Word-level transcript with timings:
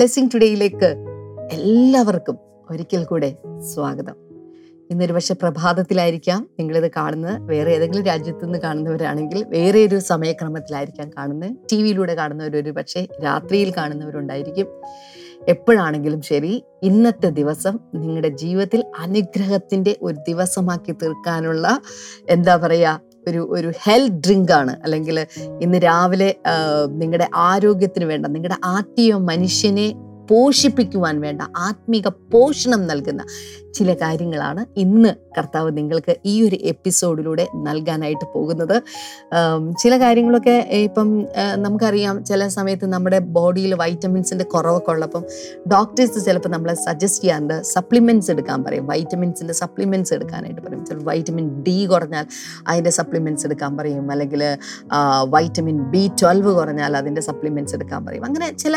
Blessing 0.00 0.28
ടുഡേയിലേക്ക് 0.34 0.96
എല്ലാവർക്കും 1.52 2.38
ഒരിക്കൽ 2.70 3.04
കൂടെ 3.04 3.36
സ്വാഗതം. 3.74 4.14
ഇന്നൊരു 4.90 5.12
പക്ഷെ 5.12 5.34
പ്രഭാതത്തിലായിരിക്കാം. 5.34 6.48
നിങ്ങളിത് 6.58 6.90
കാണുന്നത് 6.96 7.42
വേറെ 7.42 7.72
ഏതെങ്കിലും 7.72 8.04
രാജ്യത്തു 8.04 8.44
നിന്ന് 8.44 8.58
കാണുന്നവരാണെങ്കിൽ 8.58 9.44
വേറെ 9.44 9.84
ഒരു 9.84 9.98
സമയക്രമത്തിലായിരിക്കാം 9.98 11.10
കാണുന്നത്. 11.10 11.52
ടി 11.72 11.82
വിയിലൂടെ 11.82 12.14
കാണുന്നവരൊരു 12.14 12.70
പക്ഷേ 12.70 13.08
രാത്രിയിൽ 13.24 13.72
കാണുന്നവരുണ്ടായിരിക്കും. 13.76 14.66
എപ്പോഴാണെങ്കിലും 15.48 16.22
ശരി 16.22 16.64
ഇന്നത്തെ 16.82 17.30
ദിവസം 17.30 17.78
നിങ്ങളുടെ 17.94 18.28
ജീവിതത്തിൽ 18.28 18.84
അനുഗ്രഹത്തിന്റെ 18.98 19.96
ഒരു 20.02 20.16
ദിവസമാക്കി 20.28 20.92
തീർക്കാനുള്ള 20.92 21.80
എന്താ 22.28 22.56
പറയുക 22.56 23.09
ഒരു 23.28 23.48
ഒരു 23.52 23.72
ഹെൽത്ത് 23.82 24.16
ഡ്രിങ്ക് 24.16 24.52
ആണ്. 24.52 24.76
അല്ലെങ്കിൽ 24.82 25.26
ഇന്ന് 25.60 25.78
രാവിലെ 25.78 26.36
നിങ്ങളുടെ 26.86 27.28
ആരോഗ്യത്തിന് 27.34 28.04
വേണ്ട 28.04 28.26
നിങ്ങളുടെ 28.26 28.58
ആത്മീയ 28.64 29.14
മനുഷ്യനെ 29.14 29.88
പോഷിപ്പിക്കുവാൻ 30.30 31.20
വേണ്ട 31.20 31.42
ആത്മീക 31.56 32.08
പോഷണം 32.08 32.86
നൽകുന്ന 32.86 33.22
ചില 33.74 33.94
കാര്യങ്ങളാണ് 33.94 34.62
ഇന്ന് 34.76 35.10
കർത്താവ് 35.38 35.70
നിങ്ങൾക്ക് 35.76 36.12
ഈ 36.24 36.34
ഒരു 36.46 36.56
എപ്പിസോഡിലൂടെ 36.62 37.44
നൽകാനായിട്ട് 37.66 38.26
പോകുന്നത്. 38.34 38.76
ചില 39.82 39.92
കാര്യങ്ങളൊക്കെ 40.02 40.56
ഇപ്പം 40.88 41.08
നമുക്കറിയാം 41.64 42.16
ചില 42.24 42.48
സമയത്ത് 42.48 42.86
നമ്മുടെ 42.94 43.18
ബോഡിയിൽ 43.36 43.74
വൈറ്റമിൻസിന്റെ 43.74 44.44
കുറവൊക്കെ 44.44 44.90
ഉള്ളപ്പം 44.90 45.24
ഡോക്ടേഴ്സ് 45.74 46.24
ചിലപ്പോൾ 46.26 46.48
നമ്മളെ 46.48 46.74
സജസ്റ്റ് 46.86 47.22
ചെയ്യാറുണ്ട് 47.22 47.56
സപ്ലിമെന്റ്സ് 47.62 48.30
എടുക്കാൻ 48.30 48.58
പറയും. 48.64 48.86
വൈറ്റമിൻസിന്റെ 48.86 49.54
സപ്ലിമെന്റ്സ് 49.62 50.14
എടുക്കാനായിട്ട് 50.14 50.62
പറയും. 50.66 50.82
ചിലപ്പോൾ 50.86 51.08
വൈറ്റമിൻ 51.10 51.48
ഡി 51.68 51.76
കുറഞ്ഞാൽ 51.92 52.26
അതിന്റെ 52.68 52.90
സപ്ലിമെന്റ്സ് 52.98 53.46
എടുക്കാൻ 53.46 53.72
പറയും. 53.76 54.10
അല്ലെങ്കിൽ 54.10 54.44
വൈറ്റമിൻ 55.34 55.78
ബി 55.94 56.04
ട്വൽവ് 56.22 56.52
കുറഞ്ഞാൽ 56.58 56.92
അതിന്റെ 56.96 57.22
സപ്ലിമെന്റ്സ് 57.28 57.74
എടുക്കാൻ 57.78 58.00
പറയും. 58.06 58.24
അങ്ങനെ 58.24 58.48
ചില 58.64 58.76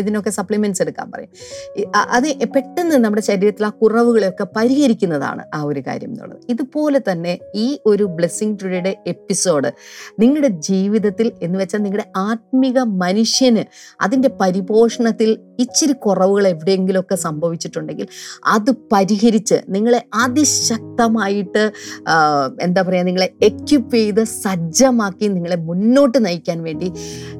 ഇതിനൊക്കെ 0.00 0.30
സപ്ലിമെന്റ്സ് 0.38 0.82
എടുക്കാൻ 0.86 1.08
പറയും. 1.14 1.30
അത് 2.16 2.28
പെട്ടെന്ന് 2.56 2.96
നമ്മുടെ 3.04 3.24
ശരീരത്തിൽ 3.30 3.64
ആ 3.64 3.72
കുറവുകളെയൊക്കെ 4.00 4.46
പരിഹരിക്കുന്നതാണ് 4.56 5.42
ആ 5.54 5.60
ഒരു 5.62 5.80
കാര്യം 5.80 6.10
എന്നുള്ളത്. 6.10 6.40
ഇതുപോലെ 6.48 6.98
തന്നെ 7.10 7.32
ഈ 7.54 7.66
ഒരു 7.86 8.04
ബ്ലെസ്സിങ് 8.16 8.56
ടുഡേയുടെ 8.62 8.92
എപ്പിസോഡ് 9.06 9.70
നിങ്ങളുടെ 10.20 10.50
ജീവിതത്തിൽ 10.68 11.32
എന്ന് 11.42 11.58
വെച്ചാൽ 11.58 11.80
നിങ്ങളുടെ 11.82 12.06
ആത്മിക 12.16 12.78
മനുഷ്യന് 13.02 13.64
അതിന്റെ 14.00 14.30
പരിപോഷണത്തിൽ 14.40 15.30
ഇച്ചിരി 15.60 15.92
കുറവുകൾ 15.92 16.46
എവിടെയെങ്കിലുമൊക്കെ 16.48 17.16
സംഭവിച്ചിട്ടുണ്ടെങ്കിൽ 17.16 18.06
അത് 18.46 18.70
പരിഹരിച്ച് 18.92 19.58
നിങ്ങളെ 19.68 20.00
അതിശക്തമായിട്ട് 20.14 21.64
എന്താ 22.62 22.82
പറയുക 22.82 23.04
നിങ്ങളെ 23.04 23.28
എക്യുപ്പ് 23.42 23.96
ചെയ്ത് 23.96 24.22
സജ്ജമാക്കി 24.24 25.26
നിങ്ങളെ 25.28 25.56
മുന്നോട്ട് 25.68 26.18
നയിക്കാൻ 26.26 26.58
വേണ്ടി 26.62 26.90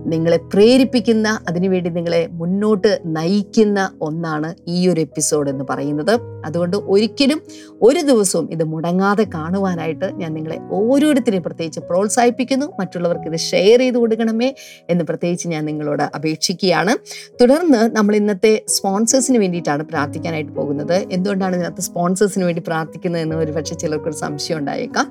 നിങ്ങളെ 0.07 0.39
പ്രേരിപ്പിക്കുന്ന 0.53 1.29
അതിനുവേണ്ടി 1.49 1.91
നിങ്ങളെ 1.91 2.21
മുന്നോട്ട് 2.33 2.91
നയിക്കുന്ന 3.07 3.81
ഒന്നാണ് 4.01 4.49
ഈ 4.69 4.79
ഒരു 4.89 5.01
എപ്പിസോഡ് 5.01 5.49
എന്ന് 5.51 5.65
പറയുന്നത്. 5.71 6.15
അതുകൊണ്ട് 6.45 6.77
ഒരിക്കലും 6.93 7.39
ഒരു 7.83 8.01
ദിവസവും 8.01 8.47
ഇത് 8.53 8.65
മുടങ്ങാതെ 8.65 9.25
കാണുവാനായിട്ട് 9.35 10.07
ഞാൻ 10.15 10.31
നിങ്ങളെ 10.35 10.59
ഓരോരുത്തരെയും 10.79 11.43
പ്രത്യേകിച്ച് 11.43 11.81
പ്രോത്സാഹിപ്പിക്കുന്നു. 11.81 12.67
മറ്റുള്ളവർക്ക് 12.81 13.29
ഇത് 13.29 13.39
ഷെയർ 13.51 13.79
ചെയ്ത് 13.79 13.99
കൊടുക്കണമേ 13.99 14.49
എന്ന് 14.91 15.05
പ്രത്യേകിച്ച് 15.05 15.49
ഞാൻ 15.49 15.65
നിങ്ങളോട് 15.65 16.05
അപേക്ഷിക്കുകയാണ്. 16.17 16.95
തുടർന്ന് 17.41 17.81
നമ്മൾ 17.97 18.10
ഇന്നത്തെ 18.17 18.63
സ്പോൺസേഴ്സിന് 18.69 19.39
വേണ്ടിയിട്ടാണ് 19.39 19.83
പ്രാർത്ഥിക്കാനായിട്ട് 19.83 20.53
പോകുന്നത്. 20.53 21.07
എന്തുകൊണ്ടാണ് 21.11 21.57
ഇതിനകത്ത് 21.57 21.83
സ്പോൺസേഴ്സിന് 21.83 22.45
വേണ്ടി 22.45 22.63
പ്രാർത്ഥിക്കുന്നത് 22.67 23.23
എന്ന് 23.23 23.37
ഒരു 23.37 23.53
പക്ഷേ 23.53 23.75
ചിലർക്കൊരു 23.75 24.17
സംശയം 24.17 24.59
ഉണ്ടായേക്കാം. 24.59 25.07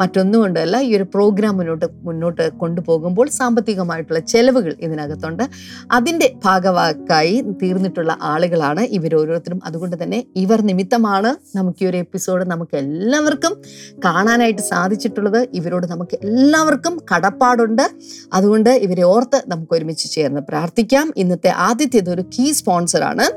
മറ്റൊന്നും 0.00 0.40
കൊണ്ടല്ല 0.40 0.76
ഈ 0.80 0.96
ഒരു 0.96 1.06
പ്രോഗ്രാം 1.14 1.56
മുന്നോട്ട് 1.56 1.86
മുന്നോട്ട് 2.02 2.50
കൊണ്ടുപോകുമ്പോൾ 2.62 3.28
സാമ്പത്തികമായിട്ടുള്ള 3.28 4.20
ചെലവുകൾ 4.20 4.74
ഇതിനകത്തുണ്ട്. 4.80 5.44
അതിന്റെ 5.90 6.34
ഭാഗവാക്കായി 6.44 7.44
തീർന്നിട്ടുള്ള 7.62 8.18
ആളുകളാണ് 8.22 8.80
ഇവരോരോരുത്തരും 8.80 9.60
അതുകൊണ്ട് 9.64 9.96
തന്നെ 10.02 10.24
ഇവർ 10.36 10.60
നിമിത്തമാണ് 10.62 11.36
നമുക്ക് 11.56 11.84
ഈ 11.84 11.86
ഒരു 11.86 11.96
എപ്പിസോഡ് 11.96 12.44
നമുക്ക് 12.44 12.76
എല്ലാവർക്കും 12.76 13.52
കാണാനായിട്ട് 14.04 14.62
സാധിച്ചിട്ടുള്ളത്. 14.62 15.48
ഇവരോട് 15.52 15.86
നമുക്ക് 15.86 16.18
എല്ലാവർക്കും 16.22 17.00
കടപ്പാടുണ്ട്. 17.12 17.90
അതുകൊണ്ട് 18.32 18.70
ഇവരെ 18.70 19.02
ഓർത്ത് 19.02 19.42
നമുക്ക് 19.48 19.72
ഒരുമിച്ച് 19.74 20.10
ചേർന്ന് 20.12 20.40
പ്രാർത്ഥിക്കാം. 20.40 21.12
ഇന്നത്തെ 21.16 21.48
ആദ്യത്തേത് 21.66 22.10
കീ 22.40 22.52
സ്പോൺസറാണ് 22.52 23.30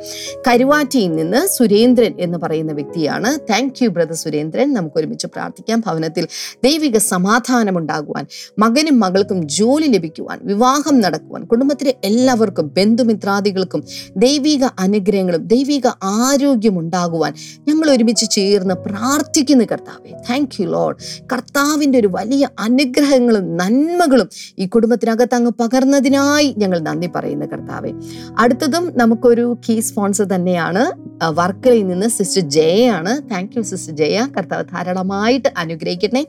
കരുവാറ്റിയിൽ 0.47 1.15
നിന്ന് 1.15 1.47
സുരേന്ദ്രൻ 1.47 2.13
എന്ന് 2.19 2.37
പറയുന്ന 2.37 2.71
വ്യക്തിയാണ്. 2.71 3.39
Thank 3.39 3.83
you 3.83 3.89
brother 3.89 4.13
Surendran. 4.13 4.73
നമുക്ക് 4.73 4.97
ഒരുമിച്ച് 4.99 5.27
പ്രാർത്ഥിക്കാം. 5.27 5.83
ഭവനത്തിൽ 5.87 6.27
ദൈവിക 6.63 6.97
സമാധാനം 6.97 7.77
ഉണ്ടാകുവാൻ 7.77 8.25
മകനും 8.59 8.99
മകൾക്കും 8.99 9.47
ജോലി 9.47 9.87
ലഭിക്കുവാൻ 9.87 10.39
വിവാഹം 10.43 11.01
നടക്കുവാൻ 11.01 11.43
കുടുംബത്തിലെ 11.43 11.93
എല്ലാവർക്കും 12.03 12.71
ബന്ധുമിത്രാദികൾക്കും 12.77 13.83
ദൈവിക 14.17 14.63
അനുഗ്രഹങ്ങളും 14.79 15.47
ദൈവിക 15.47 15.87
ആരോഗ്യം 16.03 16.79
ഉണ്ടാകുവാൻ 16.79 17.33
ഞങ്ങൾ 17.67 17.91
ഒരുമിച്ച് 17.91 18.31
ചേർന്ന് 18.31 18.75
പ്രാർത്ഥിക്കുന്നു 18.75 19.65
കർത്താവെ. 19.65 20.11
താങ്ക് 20.29 20.61
യു 20.61 20.67
ലോഡ് 20.67 20.95
കർത്താവിന്റെ 21.33 21.99
ഒരു 21.99 22.09
വലിയ 22.11 22.49
അനുഗ്രഹങ്ങളും 22.59 23.57
നന്മകളും 23.57 24.29
ഈ 24.59 24.65
കുടുംബത്തിനകത്ത് 24.65 25.35
അങ്ങ് 25.35 25.51
പകർന്നതിനായി 25.59 26.55
ഞങ്ങൾ 26.57 26.79
നന്ദി 26.79 27.09
പറയുന്നു 27.15 27.45
കർത്താവെ. 27.45 27.91
അടുത്തതും 28.37 28.92
നമുക്കൊരു 28.95 29.57
കീ 29.69 29.79
സ്പോൺസർ 29.79 30.25
തന്നെയാണ് 30.25 30.91
വർക്കലയിൽ 31.27 31.87
നിന്ന് 31.87 32.07
sister 32.07 32.49
ജയയാണ്. 32.49 33.29
Thank 33.31 33.57
you 33.57 33.61
sister 33.61 33.95
Jaya. 33.95 34.27
കർത്താവ് 34.37 34.63
ധാരാളമായിട്ട് 34.63 35.49
അനുഗ്രഹിക്കട്ടെ. 35.57 36.27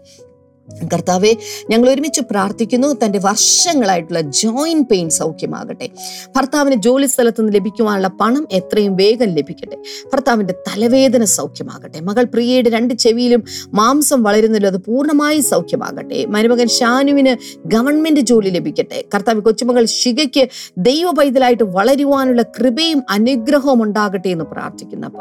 കർത്താവെ 0.93 1.37
ഞങ്ങൾ 1.71 1.91
ഒരുമിച്ച് 1.91 2.21
പ്രാർത്ഥിക്കുന്നു. 2.31 2.97
തന്റെ 3.05 3.19
വർഷങ്ങളായിട്ടുള്ള 3.19 4.21
ജോയിന്റ് 4.21 4.89
പെയിൻ 4.89 5.11
സൗഖ്യമാകട്ടെ. 5.11 5.91
ഭർത്താവിന് 6.37 6.83
ജോലി 6.83 7.07
സ്ഥലത്ത് 7.07 7.41
നിന്ന് 7.41 7.55
ലഭിക്കുവാനുള്ള 7.55 8.09
പണം 8.09 8.49
എത്രയും 8.53 8.97
വേഗം 8.97 9.27
ലഭിക്കട്ടെ. 9.27 9.77
ഭർത്താവിന്റെ 10.13 10.55
തലവേദന 10.55 11.25
സൗഖ്യമാകട്ടെ. 11.25 12.01
മകൾ 12.01 12.25
പ്രിയയുടെ 12.25 12.71
രണ്ട് 12.71 12.95
ചെവിയിലും 12.95 13.45
മാംസം 13.75 14.23
വളരുന്നല്ലോ 14.23 14.71
അത് 14.71 14.77
പൂർണമായി 14.77 15.41
സൗഖ്യമാകട്ടെ. 15.41 16.25
മരുമകൻ 16.25 16.69
ഷാനുവിന് 16.69 17.37
ഗവൺമെന്റ് 17.67 18.21
ജോലി 18.21 18.51
ലഭിക്കട്ടെ. 18.51 19.05
കർത്താവ് 19.15 19.41
കൊച്ചുമകൾ 19.41 19.85
ശിഖയ്ക്ക് 19.85 20.49
ദൈവ 20.79 21.11
പൈതലായിട്ട് 21.11 21.65
വളരുവാനുള്ള 21.65 22.43
കൃപയും 22.43 23.03
അനുഗ്രഹവും 23.11 23.83
ഉണ്ടാകട്ടെ 23.83 24.29
എന്ന് 24.29 24.45
പ്രാർത്ഥിക്കുന്നപ്പ 24.45 25.19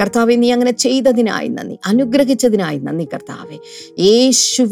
കർത്താവെ 0.00 0.34
നീ 0.34 0.50
അങ്ങനെ 0.50 0.70
ചെയ്തതിനായി 0.70 1.48
നന്ദി. 1.48 1.78
അനുഗ്രഹിച്ചതിനായി 1.86 2.78
നന്ദി 2.78 3.08
കർത്താവെ. 3.14 3.58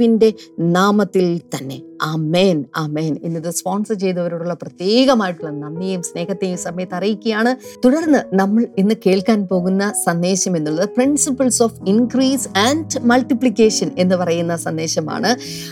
യേശുവിന്റെ 0.05 0.31
നാമത്തിൽ 0.77 1.27
തന്നെ. 1.55 1.77
ആമേൻ 2.03 2.59
ആമേൻ. 2.77 3.13
ഇന്നത് 3.27 3.51
സ്പോൺസർ 3.59 3.97
ചെയ്തവരോടുള്ള 4.03 4.55
പ്രത്യേകമായിട്ടുള്ള 4.63 5.51
നന്ദിയും 5.63 6.03
സ്നേഹത്തെയും 6.09 6.59
സമയത്ത് 6.65 6.95
അറിയിക്കുകയാണ്. 6.99 7.53
തുടർന്ന് 7.85 8.21
നമ്മൾ 8.41 8.63
ഇന്ന് 8.79 8.95
കേൾക്കാൻ 9.07 9.41
പോകുന്ന 9.53 9.85
സന്ദേശം 10.05 10.57
എന്നുള്ളത് 10.59 10.89
principles 10.97 11.61
of 11.67 11.79
increase 11.93 12.49
and 12.65 12.99
multiplication 13.11 13.91
എന്ന് 13.99 14.19
പറയുന്ന 14.23 14.57
സന്ദേശമാണ്. 14.67 15.31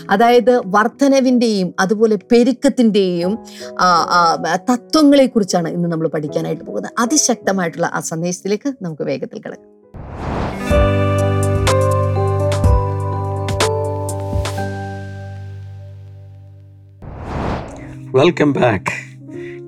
അതായത് 0.09 0.55
വർധനവിന്റെയും 0.77 1.69
അതുപോലെ 1.79 2.17
പെരുക്കത്തിന്റെയും 2.31 3.35
തത്വങ്ങളെക്കുറിച്ചാണ് 4.71 5.69
ഇന്ന് 5.77 5.89
നമ്മൾ 5.93 6.09
പഠിക്കാനായിട്ട് 6.17 6.65
പോകുന്നത്. 6.69 6.93
അതിശക്തമായിട്ടുള്ള 6.99 7.89
ആ 7.93 8.01
സന്ദേശത്തിലേക്ക് 8.11 8.71
നമുക്ക് 8.81 9.05
വേഗത്തിൽ 9.11 9.39
കിടക്കാം. 9.45 9.69
വെൽക്കം 18.15 18.53
ബാക്ക് 18.53 18.91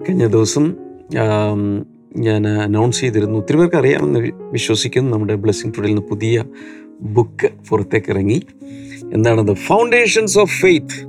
കഴിഞ്ഞ 0.02 0.28
ദിവസം 0.28 0.76
ഞാൻ 2.18 2.48
അനൗൺസ് 2.48 3.00
ചെയ്തിരുന്നു. 3.00 3.40
ഒത്തിരി 3.40 3.58
പേർക്ക് 3.58 3.76
അറിയാമെന്ന് 3.76 4.20
വിശ്വസിക്കുന്നു. 4.52 5.12
നമ്മുടെ 5.12 5.36
ബ്ലെസ്സിങ് 5.36 5.74
ടുഡേയിൽ 5.78 5.96
നിന്ന് 5.96 6.10
പുതിയ 6.10 6.46
ബുക്ക് 7.02 7.50
പുറത്തേക്ക് 7.70 8.12
ഇറങ്ങി. 8.12 8.42
എന്താണത് 9.14 9.54
ഫൗണ്ടേഷൻസ് 9.54 10.40
ഓഫ് 10.40 10.62
ഫെയ്ത്ത് 10.62 11.00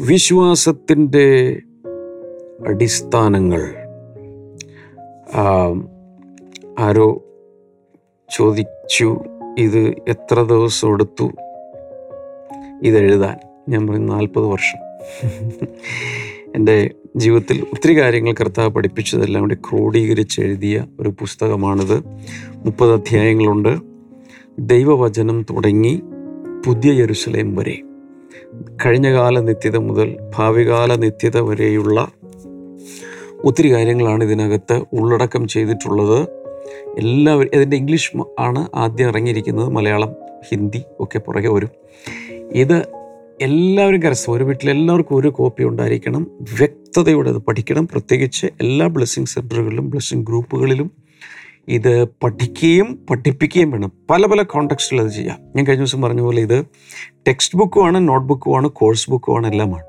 വിശ്വാസത്തിന്റെ 0.00 1.60
അടിസ്ഥാനങ്ങൾ. 2.66 3.62
ആരോ 6.78 7.22
ചോദിച്ചു 8.36 9.24
ഇത് 9.58 9.94
എത്ര 10.08 10.42
ദിവസം 10.42 10.92
എടുത്തു? 10.92 11.30
ഇതെഴുതാൻ. 12.82 13.36
ഞാൻ 13.68 13.86
പറഞ്ഞു 13.86 14.12
നാൽപ്പത് 14.12 14.44
വർഷം. 14.44 14.93
എന്റെ 16.54 16.90
ജീവിതത്തിൽ 17.16 17.66
ഒത്തിരി 17.72 18.00
കാര്യങ്ങൾ 18.00 18.32
കർത്താവ് 18.32 18.68
പഠിപ്പിച്ചതെല്ലാം 18.68 19.42
കൂടി 19.42 19.54
ക്രോഡീകരിച്ച് 19.54 20.40
എഴുതിയ 20.40 20.86
ഒരു 21.00 21.08
പുസ്തകമാണിത്. 21.08 22.02
മുപ്പത് 22.56 22.92
അധ്യായങ്ങളുണ്ട്. 22.92 23.78
ദൈവവചനം 24.58 25.42
തുടങ്ങി 25.42 26.02
പുതിയ 26.66 26.92
യരുസലേം 26.92 27.56
വരെ. 27.56 27.78
കഴിഞ്ഞകാല 28.86 29.40
നിത്യത 29.40 29.76
മുതൽ 29.76 30.16
ഭാവികാല 30.36 30.94
നിത്യത 30.94 31.40
വരെയുള്ള 31.40 32.12
ഒത്തിരി 33.44 33.72
കാര്യങ്ങളാണ് 33.72 34.24
ഇതിനകത്ത് 34.24 34.82
ഉള്ളടക്കം 34.92 35.48
ചെയ്തിട്ടുള്ളത്. 35.48 36.28
എല്ലാവരും 36.98 37.50
ഇതിന്റെ 37.54 37.76
ഇംഗ്ലീഷ് 37.76 38.12
ആണ് 38.38 38.68
ആദ്യം 38.74 39.08
ഇറങ്ങിയിരിക്കുന്നത്. 39.08 39.68
മലയാളം 39.68 40.14
ഹിന്ദി 40.50 40.82
ഒക്കെ 41.00 41.18
പുറകെ 41.18 41.48
വരും. 41.48 41.70
ഇത് 42.52 43.03
എല്ലാവരും 43.40 44.02
കരസ്ഥ. 44.02 44.30
ഒരു 44.30 44.44
വീട്ടിൽ 44.44 44.70
എല്ലാവർക്കും 44.70 45.16
ഒരു 45.16 45.28
കോപ്പി 45.28 45.64
ഉണ്ടായിരിക്കണം. 45.64 46.26
വ്യക്തതയോടെ 46.58 47.28
അത് 47.28 47.36
പഠിക്കണം. 47.36 47.88
പ്രത്യേകിച്ച് 47.88 48.46
എല്ലാ 48.46 48.86
ബ്ലെസ്സിങ് 48.86 49.26
സെന്ററുകളിലും 49.26 49.90
ബ്ലെസ്സിങ് 49.90 50.26
ഗ്രൂപ്പുകളിലും 50.26 50.90
ഇത് 51.68 52.04
പഠിക്കുകയും 52.04 53.06
പഠിപ്പിക്കുകയും 53.10 53.70
വേണം. 53.70 53.92
പല 54.10 54.26
പല 54.26 54.42
കോണ്ടക്സ്റ്റിൽ 54.42 55.00
അത് 55.00 55.08
ചെയ്യാം. 55.08 55.38
ഞാൻ 55.56 55.66
കഴിഞ്ഞ 55.66 55.82
ദിവസം 55.82 56.02
പറഞ്ഞ 56.02 56.20
പോലെ 56.20 56.42
ഇത് 56.42 56.66
ടെക്സ്റ്റ് 57.28 57.58
ബുക്കുമാണ് 57.58 58.08
നോട്ട് 58.08 58.26
ബുക്കുമാണ് 58.26 58.68
കോഴ്സ് 58.68 59.10
ബുക്കുമാണ് 59.10 59.46
എല്ലാമാണ്. 59.46 59.84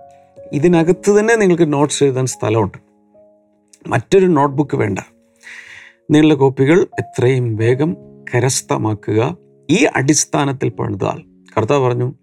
ഇതിനകത്ത് 0.53 1.19
തന്നെ 1.19 1.36
നിങ്ങൾക്ക് 1.36 1.74
നോട്ട്സ് 1.74 2.03
എഴുതാൻ 2.03 2.25
സ്ഥലമുണ്ട്. 2.25 2.77
മറ്റൊരു 3.88 4.25
നോട്ട് 4.25 4.56
ബുക്ക് 4.56 4.77
വേണ്ട. 4.77 5.00
നിങ്ങളുടെ 6.12 6.36
കോപ്പികൾ 6.36 6.81
എത്രയും 6.81 7.56
വേഗം 7.56 7.98
കരസ്ഥമാക്കുക. 8.36 9.38
ഈ 9.69 9.88
അടിസ്ഥാനത്തിൽ 9.95 10.69
പണിതാൽ 10.69 11.21
കർത്താവ് 11.57 11.88
പറഞ്ഞു 11.88 12.13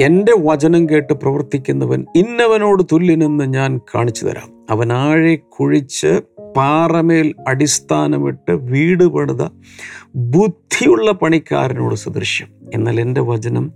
എന്റെ 0.00 0.32
വചനം 0.38 0.88
കേട്ട് 0.88 1.12
പ്രവർത്തിക്കുന്നവൻ 1.12 2.06
ഇന്നവനോട് 2.16 2.82
തുല്യനെന്ന് 2.92 3.44
ഞാൻ 3.44 3.80
കാണിച്ചു 3.94 4.26
തരാം. 4.26 4.66
അവൻ 4.70 4.92
ആഴെ 4.92 5.36
കുഴിച്ച് 5.36 6.20
പാറമേൽ 6.56 7.34
അടിസ്ഥാനമിട്ട് 7.48 8.52
വീട് 8.52 9.04
പണിത 9.04 9.42
ബുദ്ധിയുള്ള 10.16 11.10
പണിക്കാരനോട് 11.10 11.94
സദൃശ്യം. 11.94 12.48
എന്നാൽ 12.74 13.00
എന്റെ 13.00 13.20
വചനം 13.20 13.72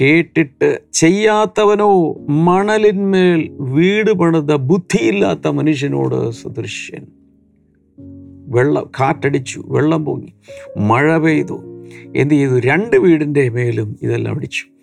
കേട്ടിട്ട് 0.00 0.80
ചെയ്യാത്തവനോ 0.92 2.14
മണലിന്മേൽ 2.28 3.48
വീട് 3.50 4.12
പണിത 4.12 4.54
ബുദ്ധിയില്ലാത്ത 4.54 5.48
മനുഷ്യനോട് 5.48 6.30
സദൃശ്യൻ. 6.30 7.06
വെള്ളം 8.48 8.90
കാറ്റടിച്ചു 9.00 9.64
വെള്ളം 9.66 10.04
പൊങ്ങി 10.04 10.34
മഴ 10.78 11.18
പെയ്തു 11.18 11.60
എന്ത് 12.16 12.34
ചെയ്തു? 12.34 12.60
രണ്ട് 12.60 12.96
വീടിന്റെ 12.96 13.48
മേലും 13.48 13.98
ഇതെല്ലാം 14.02 14.36
അടിച്ചു. 14.36 14.77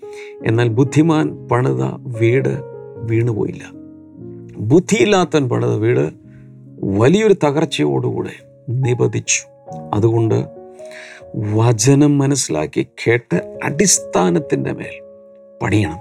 എന്നാൽ 0.46 0.68
ബുദ്ധിമാൻ 0.68 1.48
പണിത 1.52 1.84
വീട് 2.00 2.60
വീണുപോയില്ല. 3.04 3.62
ബുദ്ധിയില്ലാത്തൻ 4.58 5.50
പണിത 5.50 5.76
വീട് 5.76 6.10
വലിയൊരു 6.84 7.36
തകർച്ചയോടുകൂടെ 7.44 8.32
നിപതിച്ചു 8.70 9.48
അതുകൊണ്ട് 9.94 10.46
വചനം 11.36 12.18
മനസ്സിലാക്കി 12.18 12.88
കേട്ട് 13.08 13.60
അടിസ്ഥാനത്തിന്റെ 13.64 14.72
മേൽ 14.72 15.04
പണിയണം. 15.62 15.98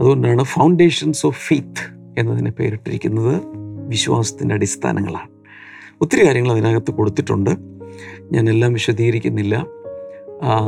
അതുകൊണ്ടാണ് 0.00 0.42
ഫൗണ്ടേഷൻസ് 0.42 1.26
ഓഫ് 1.26 1.48
ഫെയ്ത്ത് 1.48 1.98
എന്നതിനെ 2.18 2.50
പേരിട്ടിരിക്കുന്നത് 2.50 3.42
വിശ്വാസത്തിന്റെ 3.88 4.54
അടിസ്ഥാനങ്ങളാണ്. 4.54 5.28
ഒത്തിരി 6.00 6.26
കാര്യങ്ങൾ 6.26 6.52
അതിനകത്ത് 6.52 6.90
കൊടുത്തിട്ടുണ്ട്. 6.90 7.50
ഞാനെല്ലാം 8.32 8.72
വിശദീകരിക്കുന്നില്ല. 8.72 9.66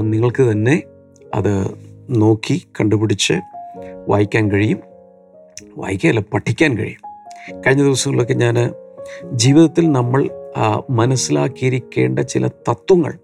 നിങ്ങൾക്ക് 0.01 0.43
തന്നെ 0.43 0.83
അത് 1.35 1.71
നോക്കി 2.11 2.67
കണ്ടുപിടിച്ച് 2.81 3.33
വായിക്കാൻ 4.09 4.51
കഴിയും. 4.51 4.79
വായിക്കുകയല്ല 5.77 6.21
പഠിക്കാൻ 6.21 6.79
കഴിയും. 6.79 7.11
കഴിഞ്ഞ 7.67 7.83
ദിവസങ്ങളിലൊക്കെ 7.83 8.35
ഞാൻ 8.35 8.71
ജീവിതത്തിൽ 9.33 9.93
നമ്മൾ 9.93 10.31
മനസ്സിലാക്കിയിരിക്കേണ്ട 10.91 12.19
ചില 12.19 12.47
തത്വങ്ങൾ 12.47 13.19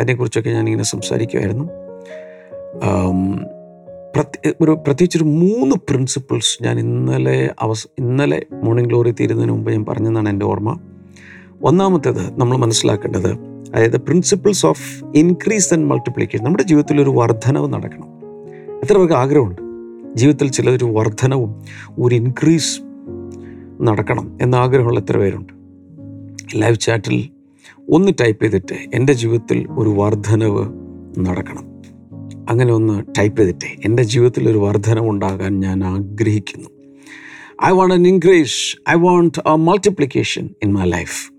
അതിനെക്കുറിച്ചൊക്കെ 0.00 0.50
ഞാനിങ്ങനെ 0.50 0.84
സംസാരിക്കുമായിരുന്നു 0.84 1.68
ഒരു 4.60 4.70
പ്രത്യേകിച്ചൊരു 4.70 5.24
മൂന്ന് 5.24 5.76
പ്രിൻസിപ്പിൾസ് 5.76 6.62
ഞാൻ 6.62 6.78
ഇന്നലെ 6.78 7.50
അവസ 7.60 7.86
ഇന്നലെ 7.98 8.42
മോർണിംഗ് 8.52 8.88
ഗ്ലോറി 8.88 9.10
തീരുന്നതിന് 9.10 9.52
മുമ്പ് 9.52 9.72
ഞാൻ 9.72 9.84
പറഞ്ഞതാണ് 9.84 10.28
എന്റെ 10.28 10.46
ഓർമ്മ. 10.46 10.78
ഒന്നാമത്തേത് 11.62 12.40
നമ്മൾ 12.40 12.56
മനസ്സിലാക്കേണ്ടത് 12.56 13.32
അതായത് 13.74 13.96
principles 13.96 14.66
of 14.66 15.04
increase 15.14 15.74
and 15.74 15.86
multiplication 15.86 16.44
നമ്മുടെ 16.44 16.64
ജീവിതത്തിൽ 16.64 17.02
ഒരു 17.02 17.10
വർധനവ് 17.10 17.72
നടക്കണം. 17.72 18.17
എത്ര 18.82 18.96
പേർക്ക് 18.96 19.14
ആഗ്രഹമുണ്ട്? 19.14 19.62
ജീവിതത്തിൽ 20.18 20.50
ചിലതൊരു 20.50 20.84
വർധനവും 20.84 21.62
ഒരു 21.98 22.14
ഇൻക്രീസ് 22.14 22.80
നടക്കണം 23.82 24.38
എന്ന 24.42 24.56
ആഗ്രഹമുള്ള 24.56 25.00
എത്ര 25.00 25.18
പേരുണ്ട്? 25.18 25.52
ലൈവ് 26.54 26.76
ചാറ്റിൽ 26.76 27.30
ഒന്ന് 27.90 28.12
ടൈപ്പ് 28.20 28.44
ചെയ്തിട്ട് 28.44 28.74
എന്റെ 28.94 29.12
ജീവിതത്തിൽ 29.12 29.66
ഒരു 29.78 29.88
വർധനവ് 29.88 30.72
നടക്കണം. 31.18 31.64
അങ്ങനെ 32.50 32.72
ഒന്ന് 32.72 33.02
ടൈപ്പ് 33.18 33.40
ചെയ്തിട്ട് 33.40 33.66
എന്റെ 33.84 34.02
ജീവിതത്തിൽ 34.02 34.50
ഒരു 34.50 34.58
വർധനവ് 34.58 35.08
ഉണ്ടാകാൻ 35.08 35.60
ഞാൻ 35.60 35.84
ആഗ്രഹിക്കുന്നു. 35.84 36.68
I 37.64 37.70
want 37.70 37.94
an 37.94 38.06
increase 38.06 38.76
I 38.90 38.94
want 38.94 39.48
a 39.48 39.56
multiplication 39.56 40.50
in 40.62 40.72
my 40.72 40.84
life 40.84 41.32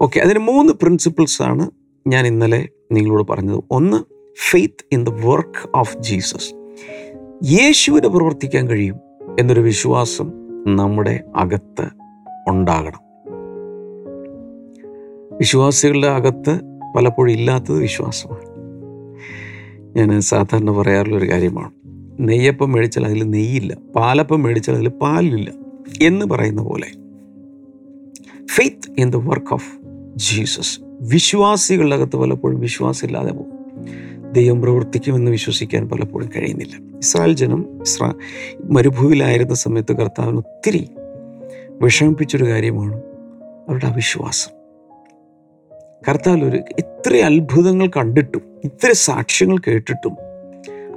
okay 0.00 0.20
അതിന് 0.20 0.38
മൂന്ന് 0.38 0.72
പ്രിൻസിപ്പിൾസാണ് 0.72 1.70
ഞാൻ 2.06 2.26
ഇന്നലെ 2.26 2.68
നിങ്ങളോട് 2.92 3.28
പറഞ്ഞത്. 3.28 3.60
ഒന്ന് 3.70 4.13
faith 4.38 4.84
in 4.92 5.04
the 5.04 5.08
work 5.08 5.70
of 5.74 5.98
Jesus 5.98 6.54
യേശുവിനെ 7.52 8.08
പ്രവർത്തിക്കാൻ 8.08 8.68
കഴിയും 8.68 8.96
എന്നൊരു 9.40 9.60
വിശ്വാസം 9.60 10.32
നമ്മുടെ 10.66 11.20
അകത്ത് 11.36 11.88
ഉണ്ടാകണം. 12.48 13.00
വിശ്വാസികളുടെ 15.36 16.06
അകത്ത് 16.06 16.60
പലപ്പോഴും 16.96 17.32
ഇല്ലാത്തത് 17.32 17.78
വിശ്വാസമാണ്. 17.78 18.46
ഞാൻ 19.96 20.20
സാധാരണ 20.20 20.70
പറയാറുള്ളൊരു 20.70 21.30
കാര്യമാണ്. 21.30 21.70
നെയ്യപ്പം 22.20 22.72
മേടിച്ചാൽ 22.72 23.04
അതിൽ 23.04 23.22
നെയ്യില്ല 23.22 23.78
പാലപ്പം 23.96 24.42
മേടിച്ചാൽ 24.42 24.74
അതിൽ 24.74 24.88
പാലില്ല 24.88 25.52
എന്ന് 26.02 26.26
പറയുന്ന 26.26 26.62
പോലെ. 26.62 26.86
Faith 28.46 28.94
in 28.98 29.10
the 29.10 29.16
work 29.16 29.52
of 29.52 29.78
Jesus 30.16 30.80
വിശ്വാസികളുടെ 31.00 31.94
അകത്ത് 31.94 32.16
പലപ്പോഴും 32.16 32.60
വിശ്വാസമില്ലാതെ 32.60 33.32
പോകും. 33.32 33.53
ദൈവം 34.34 34.62
പ്രവർത്തിക്കുമെന്ന് 34.62 35.30
വിശ്വസിക്കാൻ 35.30 35.88
പലപ്പോഴും 35.88 36.30
കഴിയുന്നില്ല. 36.36 36.96
ഇസ്രായേൽ 36.98 37.34
ജനം 37.34 37.82
ഇസ്രാ 37.82 38.14
മരുഭൂമിയിലായിരുന്ന 38.64 39.54
സമയത്ത് 39.54 39.92
കർത്താവിന് 39.92 40.36
ഒത്തിരി 40.36 40.88
വിഷമിപ്പിച്ചൊരു 41.70 42.44
കാര്യമാണ്. 42.44 42.96
അവരുടെ 43.68 43.86
അവിശ്വാസം. 43.86 44.50
കർത്താവിൽ 46.08 46.44
ഒരു 46.44 46.56
ഇത്ര 46.56 47.16
അത്ഭുതങ്ങൾ 47.16 47.90
കണ്ടിട്ടും 47.96 48.40
ഇത്ര 48.64 48.92
സാക്ഷ്യങ്ങൾ 48.92 49.58
കേട്ടിട്ടും 49.58 50.12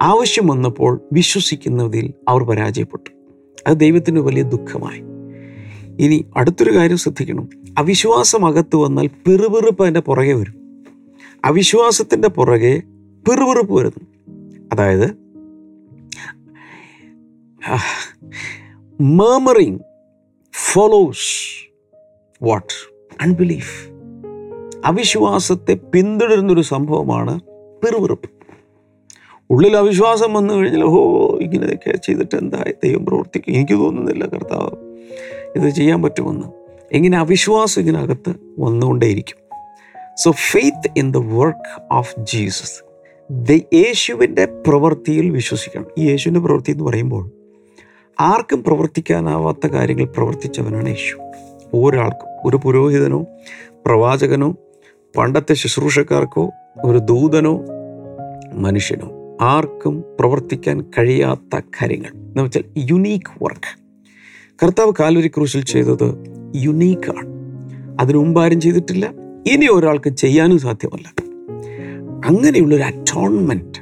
ആവശ്യം 0.02 0.48
വന്നപ്പോൾ 0.48 1.02
വിശ്വസിക്കുന്നതിൽ 1.14 2.14
അവർ 2.30 2.44
പരാജയപ്പെട്ടു. 2.44 3.10
അത് 3.68 3.78
ദൈവത്തിന് 3.78 4.20
വലിയ 4.20 4.42
ദുഃഖമായി. 4.42 5.00
ഇനി 6.06 6.26
അടുത്തൊരു 6.38 6.76
കാര്യം 6.76 6.98
ശ്രദ്ധിക്കണം. 6.98 7.50
അവിശ്വാസം 7.78 8.46
അകത്ത് 8.46 8.76
വന്നാൽ 8.76 9.08
പെറുപെറുപ്പ് 9.08 9.82
അതിന്റെ 9.82 10.00
പുറകെ 10.00 10.34
വരും. 10.34 10.86
അവിശ്വാസത്തിന്റെ 11.46 12.28
പുറകെ 12.28 12.82
പിറുപിറുപ്പ് 13.28 13.74
വരുന്നു. 13.74 14.04
അതായത് 14.74 15.10
മേമറിങ് 19.02 19.80
ഫോളോസ് 20.54 21.72
വാട്ട് 22.44 22.74
അൺബിലീഫ് 23.22 23.90
അവിശ്വാസത്തെ 24.86 25.74
പിന്തുടരുന്നൊരു 25.74 26.62
സംഭവമാണ് 26.62 27.40
പിറുപിറുപ്പ് 27.84 28.30
ഉള്ളിൽ 29.50 29.78
അവിശ്വാസം 29.78 30.34
വന്നു 30.34 30.54
കഴിഞ്ഞാൽ 30.54 30.84
ഓ 30.84 31.38
ഇങ്ങനെയൊക്കെ 31.42 31.98
ചെയ്തിട്ട് 31.98 32.36
എന്തായി? 32.36 32.74
ദൈവം 32.84 33.06
പ്രവർത്തിക്കും. 33.06 33.52
എനിക്ക് 33.52 33.74
തോന്നുന്നില്ല 33.74 34.26
കർത്താവ് 34.26 34.72
ഇത് 35.56 35.70
ചെയ്യാൻ 35.70 36.02
പറ്റുമെന്ന്. 36.02 36.48
ഇങ്ങനെ 36.92 37.18
അവിശ്വാസം 37.18 37.82
ഇതിനകത്ത് 37.82 38.34
വന്നുകൊണ്ടേയിരിക്കും. 38.60 39.38
So 40.18 40.32
faith 40.32 40.92
in 40.98 41.12
the 41.12 41.18
work 41.18 41.82
of 41.92 42.16
Jesus 42.20 42.87
യേശുവിന്റെ 43.32 44.46
പ്രവൃത്തിയിൽ 44.46 45.30
വിശ്വസിക്കണം. 45.30 45.86
ഈ 45.98 46.10
യേശുവിന്റെ 46.10 46.40
പ്രവൃത്തി 46.40 46.72
എന്ന് 46.72 46.84
പറയുമ്പോൾ 46.84 47.32
ആർക്കും 48.20 48.64
പ്രവർത്തിക്കാനാവാത്ത 48.64 49.68
കാര്യങ്ങൾ 49.68 50.06
പ്രവർത്തിച്ചവനാണ് 50.06 50.90
യേശു. 50.90 51.18
ഒരാൾക്കും 51.78 52.50
ഒരു 52.50 52.60
പുരോഹിതനോ 52.64 53.26
പ്രവാചകനോ 53.86 54.56
പണ്ടത്തെ 55.18 55.54
ശുശ്രൂഷക്കാർക്കോ 55.54 56.52
ഒരു 56.84 56.98
ദൂതനോ 56.98 57.62
മനുഷ്യനോ 58.54 59.38
ആർക്കും 59.42 60.04
പ്രവർത്തിക്കാൻ 60.20 60.82
കഴിയാത്ത 60.82 61.60
കാര്യങ്ങൾ. 61.82 62.10
എന്ന് 62.10 62.44
വെച്ചാൽ 62.44 62.64
യുണീക്ക് 62.78 63.44
വർക്ക്. 63.44 63.80
കർത്താവ് 64.64 64.92
കാലുരി 65.00 65.28
ക്രൂശിൽ 65.28 65.64
ചെയ്തത് 65.64 66.26
യുണീക്കാണ്. 66.56 67.28
അതിനുമുമ്പ് 68.00 68.42
ആരും 68.42 68.62
ചെയ്തിട്ടില്ല. 68.62 69.14
ഇനി 69.52 69.68
ഒരാൾക്ക് 69.68 70.10
ചെയ്യാനും 70.10 70.60
സാധ്യമല്ല. 70.60 71.27
അങ്ങനെയുള്ളൊരു 72.28 72.84
അറ്റോൺമെന്റ് 72.84 73.80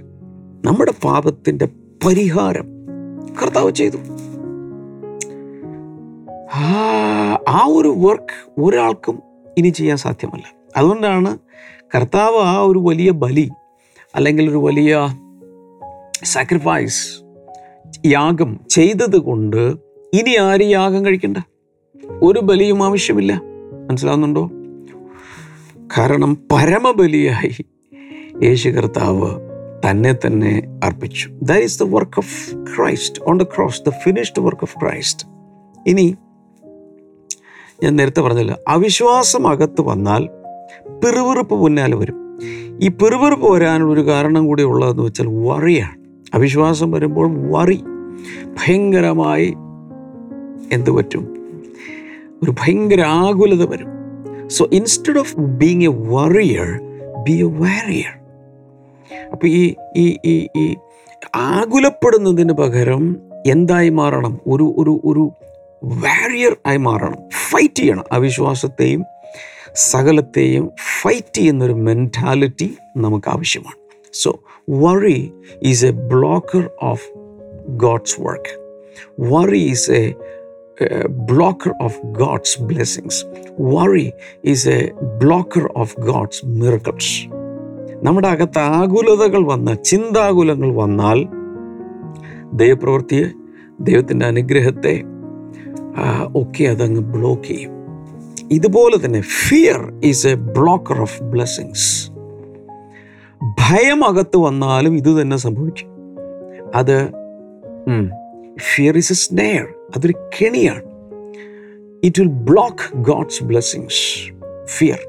നമ്മുടെ 0.68 0.94
പാപത്തിന്റെ 1.04 1.70
പരിഹാരം 2.06 2.66
കർത്താവ് 3.44 3.72
ചെയ്തു. 3.72 3.98
ആ- 6.56 7.66
ഒരു 7.68 7.88
വർക്ക് 7.88 8.62
ഒരാൾക്കും 8.62 9.20
ഇനി 9.58 9.70
ചെയ്യാൻ 9.70 9.98
സാധ്യമല്ല. 9.98 10.44
അതുകൊണ്ടാണ് 10.78 11.38
കർത്താവ് 11.96 12.38
ആ 12.38 12.60
ഒരു 12.60 12.80
വലിയ 12.80 13.12
ബലി 13.12 13.50
അല്ലെങ്കിൽ 14.16 14.50
ഒരു 14.50 14.58
വലിയ 14.58 15.18
സാക്രിഫൈസ് 16.24 17.08
യാഗം 18.06 18.60
ചെയ്തത് 18.70 19.18
കൊണ്ട് 19.18 19.74
ഇനി 20.14 20.36
ആരും 20.36 20.68
യാഗം 20.68 21.06
കഴിക്കണ്ട. 21.06 21.38
ഒരു 22.24 22.40
ബലിയും 22.40 22.84
ആവശ്യമില്ല. 22.84 23.42
മനസ്സിലാവുന്നുണ്ടോ? 23.90 24.50
കാരണം 25.98 26.38
പരമബലിയായി 26.52 27.66
യേശു 28.44 28.70
കർത്താവ് 28.70 29.40
തന്നെ 29.90 30.14
തന്നെ 30.14 30.80
അർപ്പിച്ചു. 30.84 31.30
Is 31.64 31.84
the 31.84 31.84
work 31.84 32.12
of 32.18 32.56
Christ 32.56 33.24
on 33.24 33.38
the 33.38 33.44
cross 33.44 33.82
the 33.88 33.90
finished 33.90 34.42
work 34.42 34.62
of 34.64 34.80
Christ 34.82 35.28
ഇനി 35.88 36.16
ഞാൻ 37.84 37.96
നേരത്തെ 37.96 38.22
പറഞ്ഞില്ല 38.22 38.60
അവിശ്വാസം 38.68 39.48
അകത്ത് 39.48 39.82
വന്നാൽ 39.82 40.26
പിറുവിറുപ്പ് 41.06 41.56
മുന്നാലെ 41.56 41.96
വരും. 41.96 42.40
ഈ 42.82 42.88
പിറുവിറുപ്പ് 42.88 43.52
വരാനുള്ളൊരു 43.52 44.06
കാരണം 44.08 44.46
കൂടി 44.46 44.64
ഉള്ളതെന്ന് 44.64 45.04
വെച്ചാൽ 45.04 45.26
വറിയാണ് 45.28 45.96
അവിശ്വാസം 46.34 46.92
വരുമ്പോൾ 46.92 47.52
വറി 47.52 47.84
ഭയങ്കരമായി 48.48 49.54
എന്തു 50.72 50.92
പറ്റും? 50.92 51.28
ഒരു 52.44 52.52
ഭയങ്കര 52.52 53.02
ആകുലത 53.02 53.70
വരും. 53.70 53.88
So 54.48 54.70
instead 54.72 55.20
of 55.20 55.40
being 55.40 55.84
a 55.84 55.88
worrier 55.88 56.82
be 57.24 57.32
a 57.32 57.44
warrior 57.44 58.25
അപ്പോൾ 59.32 59.48
ഈ 59.48 59.76
ഈ 59.98 60.18
ഈ 60.26 60.48
ഈ 60.58 60.76
ആകുലപ്പെടുന്നതിന് 61.36 62.54
പകരം 62.54 63.18
എന്തായി 63.46 63.90
മാറണം? 63.90 64.40
ഒരു 64.48 64.76
ഒരു 64.78 65.02
ഒരു 65.06 65.32
വാരിയർ 65.84 66.58
ആയി 66.66 66.78
മാറണം. 66.78 67.30
ഫൈറ്റ് 67.50 67.76
ചെയ്യണം. 67.76 68.06
അവിശ്വാസത്തെയും 68.12 69.06
സകലത്തെയും 69.76 70.72
ഫൈറ്റ് 71.02 71.36
ചെയ്യുന്നൊരു 71.36 71.74
മെന്റാലിറ്റി 71.74 72.78
നമുക്ക് 72.98 73.30
ആവശ്യമാണ്. 73.30 73.76
So 74.14 74.40
worry 74.70 75.32
is 75.64 75.86
a 75.86 75.92
blocker 75.92 76.70
of 76.82 77.10
God's 77.70 78.22
work 78.22 78.66
worry 79.20 79.60
is 79.60 79.92
a 79.92 80.14
blocker 81.08 81.74
of 81.82 82.06
God's 82.06 82.62
blessings 82.62 83.26
worry 83.62 84.12
is 84.46 84.70
a 84.70 84.92
blocker 85.20 85.70
of 85.76 86.00
God's 86.00 86.46
miracles 86.46 87.35
നമ്മുടെ 88.06 88.28
അകത്ത് 88.28 88.60
ആകുലതകൾ 88.60 89.42
വന്ന 89.48 89.74
ചിന്താകുലങ്ങൾ 89.74 90.70
വന്നാൽ 90.76 91.20
ദൈവപ്രവൃത്തിയെ 92.54 93.28
ദൈവത്തിന്റെ 93.80 94.26
അനുഗ്രഹത്തെ 94.26 94.94
ഒക്കെ 96.36 96.64
അതങ്ങ് 96.64 97.02
ബ്ലോക്ക് 97.14 97.44
ചെയ്യും. 97.44 97.72
ഇതുപോലെ 98.52 98.98
തന്നെ 99.06 99.22
fear 99.22 99.80
is 100.04 100.28
a 100.28 100.34
blocker 100.58 101.02
of 101.02 101.24
blessings 101.24 101.88
ഭയം 103.62 104.02
അകത്ത് 104.06 104.38
വന്നാലും 104.38 104.94
ഇത് 104.98 105.22
തന്നെ 105.22 105.38
സംഭവിക്കും. 105.38 105.90
അത് 106.76 106.98
ഫിയർ 108.70 108.98
ഇസ് 108.98 109.14
എ 109.14 109.16
സ്നേയർ 109.16 109.66
അതൊരു 109.96 110.16
കെണിയാണ്. 110.36 110.86
It 112.04 112.22
will 112.22 112.34
block 112.52 112.86
God's 113.12 113.44
blessings 113.44 114.04
fear 114.78 115.02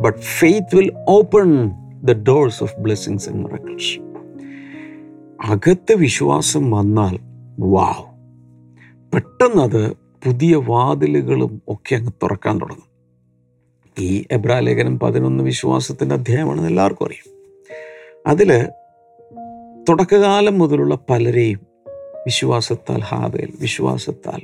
but 0.00 0.18
faith 0.38 0.76
will 0.76 0.90
open 1.08 1.48
the 2.04 2.12
doors 2.12 2.62
of 2.62 2.80
blessings 2.80 3.28
and 3.28 3.44
miracles 3.44 4.00
അകത്ത് 5.52 5.94
വിശ്വാസം 5.94 6.70
വന്നാൽ 6.70 7.18
വാവ് 7.60 8.10
പെട്ടെന്നത് 9.12 9.92
പുതിയ 10.24 10.56
വാതിലുകളും 10.56 11.62
ഒക്കെ 11.68 11.96
അങ്ങ് 11.96 12.12
തുറക്കാൻ 12.22 12.58
തുടങ്ങും. 12.60 12.90
ഈ 13.98 14.24
എബ്രാലേഖനം 14.30 14.98
പതിനൊന്ന് 14.98 15.44
വിശ്വാസത്തിന്റെ 15.44 16.14
അധ്യായമാണെന്ന് 16.14 16.68
എല്ലാവർക്കും 16.68 17.06
അറിയാം. 17.06 17.40
അതിൽ 18.26 18.68
തുടക്കകാലം 19.88 20.58
മുതലുള്ള 20.58 20.98
പലരെയും 21.10 21.60
വിശ്വാസത്താൽ 22.26 23.00
ഹാബേൽ 23.00 23.52
വിശ്വാസത്താൽ 23.60 24.40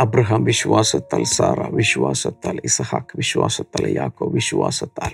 അബ്രഹാം 0.00 0.44
വിശ്വാസത്താൽ 0.44 1.24
സാറ 1.24 1.70
വിശ്വാസത്താൽ 1.70 2.60
ഇസഹാക്ക് 2.64 3.16
വിശ്വാസത്താൽ 3.16 3.90
യാക്കോ 3.90 4.28
വിശ്വാസത്താൽ 4.28 5.10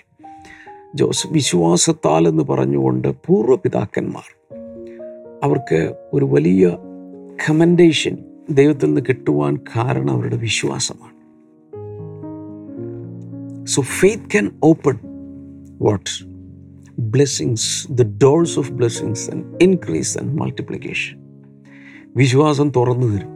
ജോസ് 0.95 1.27
വിശ്വാസത്താൽ 1.27 2.29
എന്ന് 2.29 2.43
പറഞ്ഞുകൊണ്ട് 2.43 3.09
പൂർവപിതാക്കന്മാർ 3.27 4.37
അവർക്ക് 5.43 5.95
ഒരു 6.13 6.25
വലിയ 6.25 6.69
കമൻഡേഷൻ 7.49 8.19
ദൈവത്തിൽ 8.51 8.87
നിന്ന് 8.87 9.01
കിട്ടുവാൻ 9.09 9.57
കാരണം 9.77 10.11
അവരുടെ 10.11 10.37
വിശ്വാസമാണ്. 10.37 11.15
So 13.67 13.83
faith 13.83 14.31
can 14.31 14.51
open 14.63 14.99
what 15.81 16.25
blessings 17.01 17.93
the 17.93 18.03
doors 18.03 18.59
of 18.59 18.73
blessings 18.73 19.31
and 19.31 19.63
increase 19.63 20.19
and 20.19 20.39
multiplication 20.39 21.19
വിശ്വാസം 22.17 22.71
തുറന്നു 22.77 23.07
തരും. 23.07 23.34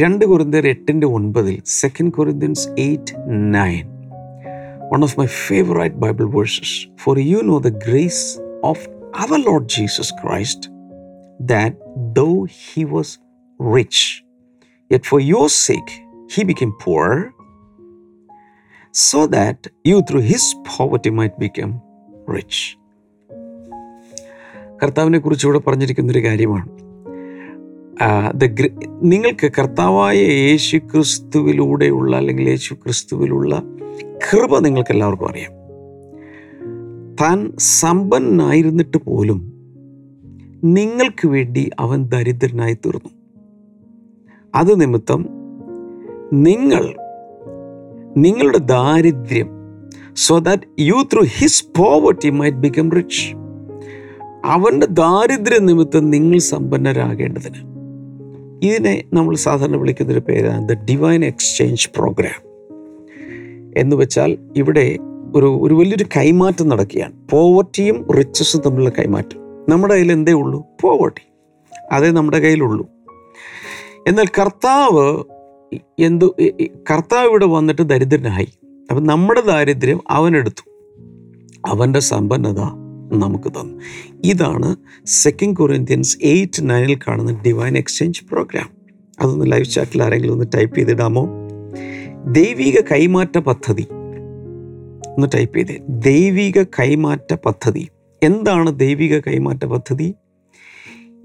രണ്ട് 0.00 0.24
കൊരിന്ത്യർ 0.24 0.66
എട്ടിന്റെ 0.66 1.06
ഒൻപതിൽ 1.06 1.62
second 1.64 2.10
Corinthians 2.10 2.68
eight 2.68 3.14
nine 3.56 3.86
one 4.94 5.04
of 5.06 5.12
my 5.16 5.26
favorite 5.26 6.00
Bible 6.00 6.28
verses. 6.28 6.70
For 6.96 7.12
you 7.18 7.42
know 7.42 7.58
the 7.60 7.70
grace 7.70 8.40
of 8.62 8.78
our 9.14 9.38
Lord 9.38 9.68
Jesus 9.68 10.10
Christ, 10.10 10.68
that 11.40 11.74
though 12.14 12.44
he 12.44 12.84
was 12.84 13.18
rich, 13.60 14.24
yet 14.90 15.06
for 15.06 15.20
your 15.20 15.48
sake 15.48 15.92
he 16.30 16.42
became 16.44 16.72
poor, 16.80 17.32
so 18.90 19.26
that 19.26 19.68
you 19.84 20.02
through 20.02 20.20
his 20.22 20.54
poverty 20.64 21.10
might 21.10 21.38
become 21.38 21.74
rich. 22.26 22.76
കർത്താവിനെ 24.82 25.18
കുറിച്ച് 25.18 25.46
ഇവിടെ 25.46 25.58
പറഞ്ഞിരിക്കുന്നൊരു 25.58 26.24
കാര്യമാണ് 26.24 26.68
gra- 28.46 28.90
നിങ്ങൾക്ക് 29.02 29.52
കർത്താവായ 29.58 30.16
യേശു 30.16 30.76
ക്രിസ്തുവിലൂടെയുള്ള 30.76 32.16
അല്ലെങ്കിൽ 32.16 32.48
യേശു 32.48 32.74
ക്രിസ്തുവിലുള്ള 32.74 33.62
കൃപ 34.02 34.58
നിങ്ങൾക്ക് 34.58 34.90
എല്ലാവർക്കും 34.90 35.30
അറിയാം. 35.30 35.52
താൻ 37.20 37.52
സമ്പന്നനായിരുന്നിട്ട് 37.58 38.96
പോലും 38.96 39.52
നിങ്ങൾക്ക് 40.64 41.28
വേണ്ടി 41.28 41.70
അവൻ 41.78 42.04
ദരിദ്രനായി 42.04 42.74
തീർന്നു. 42.74 43.10
അത് 44.54 44.80
നിമിത്തം 44.80 45.26
നിങ്ങൾ 46.32 46.96
നിങ്ങളുടെ 48.16 48.58
ദാരിദ്ര്യം 48.58 49.48
so 50.14 50.38
that 50.38 50.62
you 50.80 50.94
through 51.12 51.22
his 51.24 51.64
poverty 51.78 52.30
might 52.30 52.58
become 52.58 52.92
rich 52.92 53.34
അവന്റെ 54.44 54.86
ദാരിദ്ര്യ 54.86 55.58
നിമിത്തം 55.58 56.10
നിങ്ങൾ 56.10 56.38
സമ്പന്നരാകേണ്ടതിന്. 56.38 57.69
ഇതിനെ 58.62 59.04
നമ്മൾ 59.12 59.36
സാധാരണ 59.36 59.76
വിളിക്കുന്നൊരു 59.76 60.20
പേരാണ് 60.20 60.68
ദ 60.68 60.72
ഡിവൈൻ 60.72 61.24
എക്സ്ചേഞ്ച് 61.24 61.90
പ്രോഗ്രാം. 61.96 62.50
എന്ന് 63.76 63.96
വെച്ചാൽ 63.96 64.38
ഇവിടെ 64.56 64.96
ഒരു 65.34 65.58
ഒരു 65.62 65.74
വലിയൊരു 65.74 66.04
കൈമാറ്റം 66.16 66.68
നടക്കുകയാണ്. 66.68 67.12
പോവർട്ടിയും 67.30 68.10
റിച്ചസും 68.10 68.60
തമ്മിലുള്ള 68.60 68.90
കൈമാറ്റം. 68.90 69.40
നമ്മുടെ 69.68 69.94
കയ്യിൽ 69.94 70.12
എന്തേ 70.12 70.32
ഉള്ളൂ? 70.32 70.66
പോവർട്ടി. 70.80 71.32
അതേ 71.92 72.10
നമ്മുടെ 72.10 72.38
കയ്യിലുള്ളൂ. 72.38 72.88
എന്നാൽ 74.08 74.24
കർത്താവ് 74.40 75.24
എന്തു 75.98 76.34
കർത്താവ് 76.90 77.28
ഇവിടെ 77.28 77.46
വന്നിട്ട് 77.46 77.82
ദരിദ്രനായി. 77.82 78.48
അപ്പം 78.90 79.06
നമ്മുടെ 79.06 79.40
ദാരിദ്ര്യം 79.40 80.00
അവനെടുത്തു. 80.10 80.70
അവന്റെ 81.66 82.00
സമ്പന്നത 82.00 82.79
നമുക്ക് 83.12 83.48
തന്നു. 83.48 83.80
ഇതാണ് 84.24 84.76
സെക്കൻഡ് 85.06 85.56
കൊറിയന്ത്യൻസ് 85.56 86.18
എയ്റ്റ് 86.22 86.70
നയനിൽ 86.70 86.94
കാണുന്ന 86.94 87.42
ഡിവൈൻ 87.46 87.78
എക്സ്ചേഞ്ച് 87.78 88.24
പ്രോഗ്രാം 88.32 88.70
അതൊന്ന് 89.20 89.52
ലൈവ് 89.52 89.64
ചാറ്റിൽ 89.64 90.02
ആരെങ്കിലും 90.02 90.32
ഒന്ന് 90.32 90.44
ടൈപ്പ് 90.54 90.76
ചെയ്തിടാമോ? 90.76 91.28
ദൈവിക 92.32 92.80
കൈമാറ്റ 92.92 93.38
പദ്ധതി. 93.38 93.86
ഒന്ന് 95.08 95.26
ടൈപ്പ് 95.34 95.56
ചെയ്തേ. 95.56 95.76
ദൈവിക 95.88 96.62
കൈമാറ്റ 96.62 97.34
പദ്ധതി. 97.34 97.88
എന്താണ് 98.22 98.78
ദൈവിക 98.78 99.18
കൈമാറ്റ 99.18 99.64
പദ്ധതി? 99.64 100.14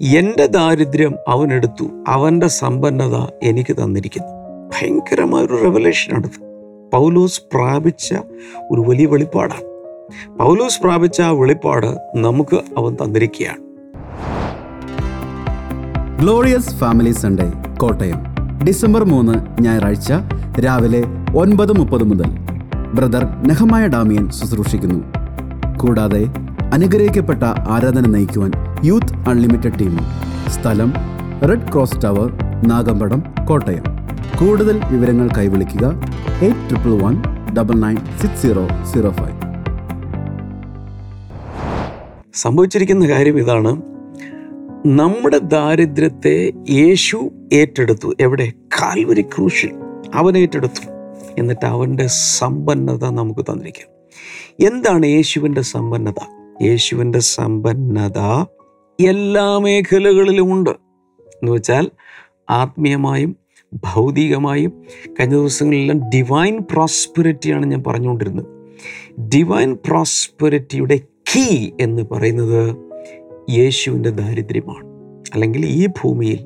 എന്റെ 0.01 0.45
ദാരിദ്ര്യം 0.45 1.15
അവനെടുത്തു 1.27 2.03
അവന്റെ 2.07 2.47
സമ്പന്നത 2.47 3.15
എനിക്ക് 3.43 3.73
തന്നിരിക്കുന്നു. 3.73 4.27
ഭയങ്കരമായൊരു 4.69 5.55
റെവലേഷനാണിത് 5.55 6.45
പൗലോസ് 6.93 7.41
പ്രാപിച്ച 7.53 8.13
ഒരു 8.71 8.81
വലിയ 8.81 9.05
വെളിപ്പാടാണ്. 9.05 9.74
പൗലോസ് 10.39 10.81
പ്രാപിച്ച 10.81 11.21
ആ 11.21 11.31
വെളിപ്പാട് 11.31 11.87
നമുക്ക് 12.15 12.55
അവൻ 12.55 12.93
തന്നിരിക്കുകയാണ്. 12.93 13.61
Glorious 16.19 16.75
family 16.75 17.11
Sunday 17.11 17.53
Kottayam. 17.77 18.19
December 18.65 19.03
മൂന്ന് 19.03 19.61
ഞായറാഴ്ച 19.61 20.13
രാവിലെ 20.65 21.03
ഒൻപത് 21.35 21.77
മുപ്പത് 21.79 22.03
മുതൽ. 22.03 22.29
ബ്രദർ 22.93 23.25
നെഹമായ 23.47 23.87
ഡാമിയൻ 23.87 24.31
ശുശ്രൂഷിക്കുന്നു. 24.31 24.99
കൂടാതെ 25.77 26.25
അനുഗ്രഹിക്കപ്പെട്ട 26.73 27.43
ആരാധന 27.43 28.07
നയിക്കുവാൻ 28.07 28.51
യൂത്ത് 28.83 29.29
അൺലിമിറ്റഡ് 29.29 29.79
ടീം 29.79 29.99
സ്ഥലം 30.49 30.93
red 31.49 31.71
cross 31.71 32.03
tower 32.03 32.29
Nagampadam 32.67 33.23
Kottayam. 33.47 33.83
കൂടുതൽ 34.39 34.81
വിവരങ്ങൾ 34.91 35.29
കൈവിളിക്കുക 35.37 35.85
eight 36.41 36.69
triple 36.69 37.01
one 37.01 37.21
double 37.57 37.75
nine 37.75 37.95
six 37.95 38.41
zero 38.41 38.67
zero 38.93 39.09
five 39.09 39.44
സംഭവിച്ചിരിക്കുന്ന 42.35 43.09
കാര്യം 43.09 43.37
ഇതാണ്. 43.37 43.81
നമ്മുടെ 44.85 45.37
ദാരിദ്ര്യത്തെ 45.37 46.51
യേശു 46.69 47.31
ഏറ്റെടുത്തു. 47.53 48.13
എവിടെ? 48.19 48.51
കാൽവരി 48.81 49.21
ക്രൂശിൽ. 49.21 49.71
അവൻ 50.13 50.37
ഏറ്റെടുത്തു. 50.37 50.89
എന്നിട്ട് 51.37 51.65
അവന്റെ 51.65 52.07
സമ്പന്നത 52.07 53.03
നമുക്ക് 53.03 53.39
തന്നിരിക്കും. 53.39 53.87
എന്താണ് 54.67 55.05
യേശുവിന്റെ 55.05 55.61
സമ്പന്നത? 55.61 56.21
യേശുവിന്റെ 56.61 57.19
സമ്പന്നത 57.19 58.45
എല്ലാ 59.07 59.57
മേഖലകളിലുമുണ്ട് 59.57 60.69
എന്ന് 60.69 61.51
വെച്ചാൽ 61.51 61.91
ആത്മീയമായും 62.49 63.35
ഭൗതികമായും 63.73 64.83
കഴിഞ്ഞ 65.19 65.33
ദിവസങ്ങളിലെല്ലാം 65.33 66.09
ഡിവൈൻ 66.09 66.59
പ്രോസ്പെരിറ്റിയാണ് 66.71 67.65
ഞാൻ 67.65 67.83
പറഞ്ഞുകൊണ്ടിരുന്നത്. 67.87 68.45
ഡിവൈൻ 69.21 69.77
പ്രോസ്പെരിറ്റിയുടെ 69.85 70.99
കീ 71.29 71.69
എന്ന് 71.81 72.03
പറയുന്നത് 72.11 72.77
യേശുവിന്റെ 73.51 74.09
ദാരിദ്ര്യമാണ്. 74.09 74.85
അല്ലെങ്കിൽ 75.33 75.65
ഈ 75.65 75.87
ഭൂമിയിൽ 75.87 76.45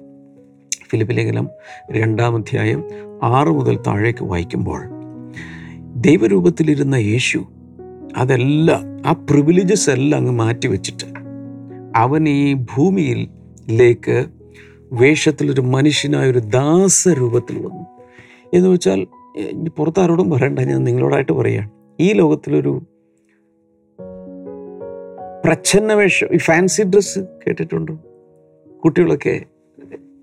ഫിലിപ്പ് 0.89 1.17
ലേഖനം 1.17 1.47
രണ്ടാം 1.91 2.35
അധ്യായം 2.35 2.83
ആറ് 3.23 3.47
മുതൽ 3.47 3.79
താഴേക്ക് 3.87 4.23
വായിക്കുമ്പോൾ 4.23 4.81
ദൈവരൂപത്തിലിരുന്ന 5.95 6.95
യേശു 6.95 7.45
അതെല്ലാം 8.17 9.07
ആ 9.07 9.11
പ്രിവിലേജസ് 9.11 9.89
എല്ലാം 9.89 10.19
അങ്ങ് 10.19 10.31
മാറ്റിവെച്ചിട്ട് 10.31 11.05
അവൻ 11.95 12.29
ഈ 12.29 12.53
ഭൂമിയിലേക്ക് 12.53 14.25
വേഷത്തിലൊരു 14.91 15.61
മനുഷ്യനായ 15.61 16.31
ഒരു 16.31 16.39
ദാസരൂപത്തിൽ 16.39 17.57
വന്നു. 17.65 17.85
എന്ന് 18.53 18.69
വെച്ചാൽ 18.69 19.07
പുറത്താരോടും 19.77 20.29
പറയണ്ട 20.29 20.59
ഞാൻ 20.59 20.83
നിങ്ങളോടായിട്ട് 20.83 21.31
പറയുകയാണ് 21.31 21.69
ഈ 21.99 22.13
ലോകത്തിലൊരു 22.13 22.81
പ്രച്ഛന്ന 25.45 25.93
വേഷം 25.93 26.27
ഈ 26.31 26.37
ഫാൻസി 26.37 26.83
ഡ്രസ്സ് 26.83 27.19
കേട്ടിട്ടുണ്ടോ? 27.19 27.97
കുട്ടികളൊക്കെ 28.83 29.45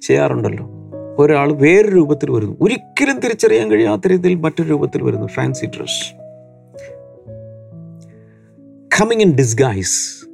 ചെയ്യാറുണ്ടല്ലോ. 0.03 0.71
ഒരാൾ 1.19 1.53
വേറെ 1.53 1.89
രൂപത്തിൽ 1.89 2.31
വരുന്നു. 2.31 2.57
ഒരിക്കലും 2.61 3.21
തിരിച്ചറിയാൻ 3.21 3.71
കഴിയാത്ത 3.71 4.07
രീതിയിൽ 4.07 4.35
മറ്റൊരു 4.35 4.69
രൂപത്തിൽ 4.69 5.03
വരുന്നു 5.03 5.27
fancy 5.27 5.67
dress 5.67 6.15
coming 9.01 9.21
in 9.21 9.37
disguise 9.37 10.27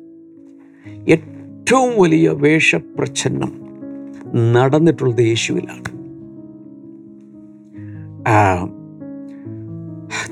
ഏറ്റവും 1.09 2.03
വലിയ 2.03 2.29
വേഷപ്രച്ഛന്നം 2.29 3.53
നടന്നിട്ടുള്ളത് 4.53 5.21
യേശുവിലാണ്. 5.21 5.85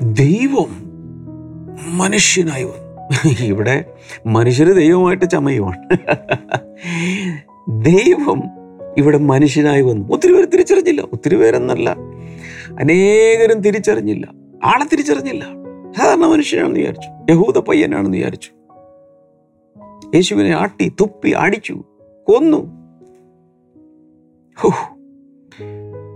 ദൈവം 0.01 0.69
മനുഷ്യനായി 1.97 2.63
വന്നു. 2.63 2.80
ഇവിടെ 3.43 3.85
മനുഷ്യർ 4.25 4.73
ദൈവമായിട്ട് 4.73 5.29
ചമയുമാണ് 5.29 5.89
ദൈവം 7.69 8.41
ഇവിടെ 8.97 9.17
മനുഷ്യനായി 9.17 9.81
വന്നു. 9.81 10.13
ഒത്തിരി 10.13 10.33
പേര് 10.33 10.47
തിരിച്ചറിഞ്ഞില്ല. 10.53 11.01
ഒത്തിരി 11.01 11.35
പേരെന്നല്ല. 11.35 11.95
അനേകരും 12.79 13.61
തിരിച്ചറിഞ്ഞില്ല. 13.61 14.27
ആളെ 14.65 14.85
തിരിച്ചറിഞ്ഞില്ല. 14.85 15.45
സാധാരണ 15.97 16.25
മനുഷ്യനാണെന്ന് 16.25 16.79
വിചാരിച്ചു. 16.79 17.31
യഹൂദ 17.31 17.57
പയ്യനാണെന്ന് 17.57 18.17
വിചാരിച്ചു. 18.17 18.51
യേശുവിനെ 20.15 20.55
ആട്ടി 20.55 20.91
തുപ്പി 21.01 21.29
അടിച്ചു 21.29 21.83
കൊന്നു. 22.27 22.81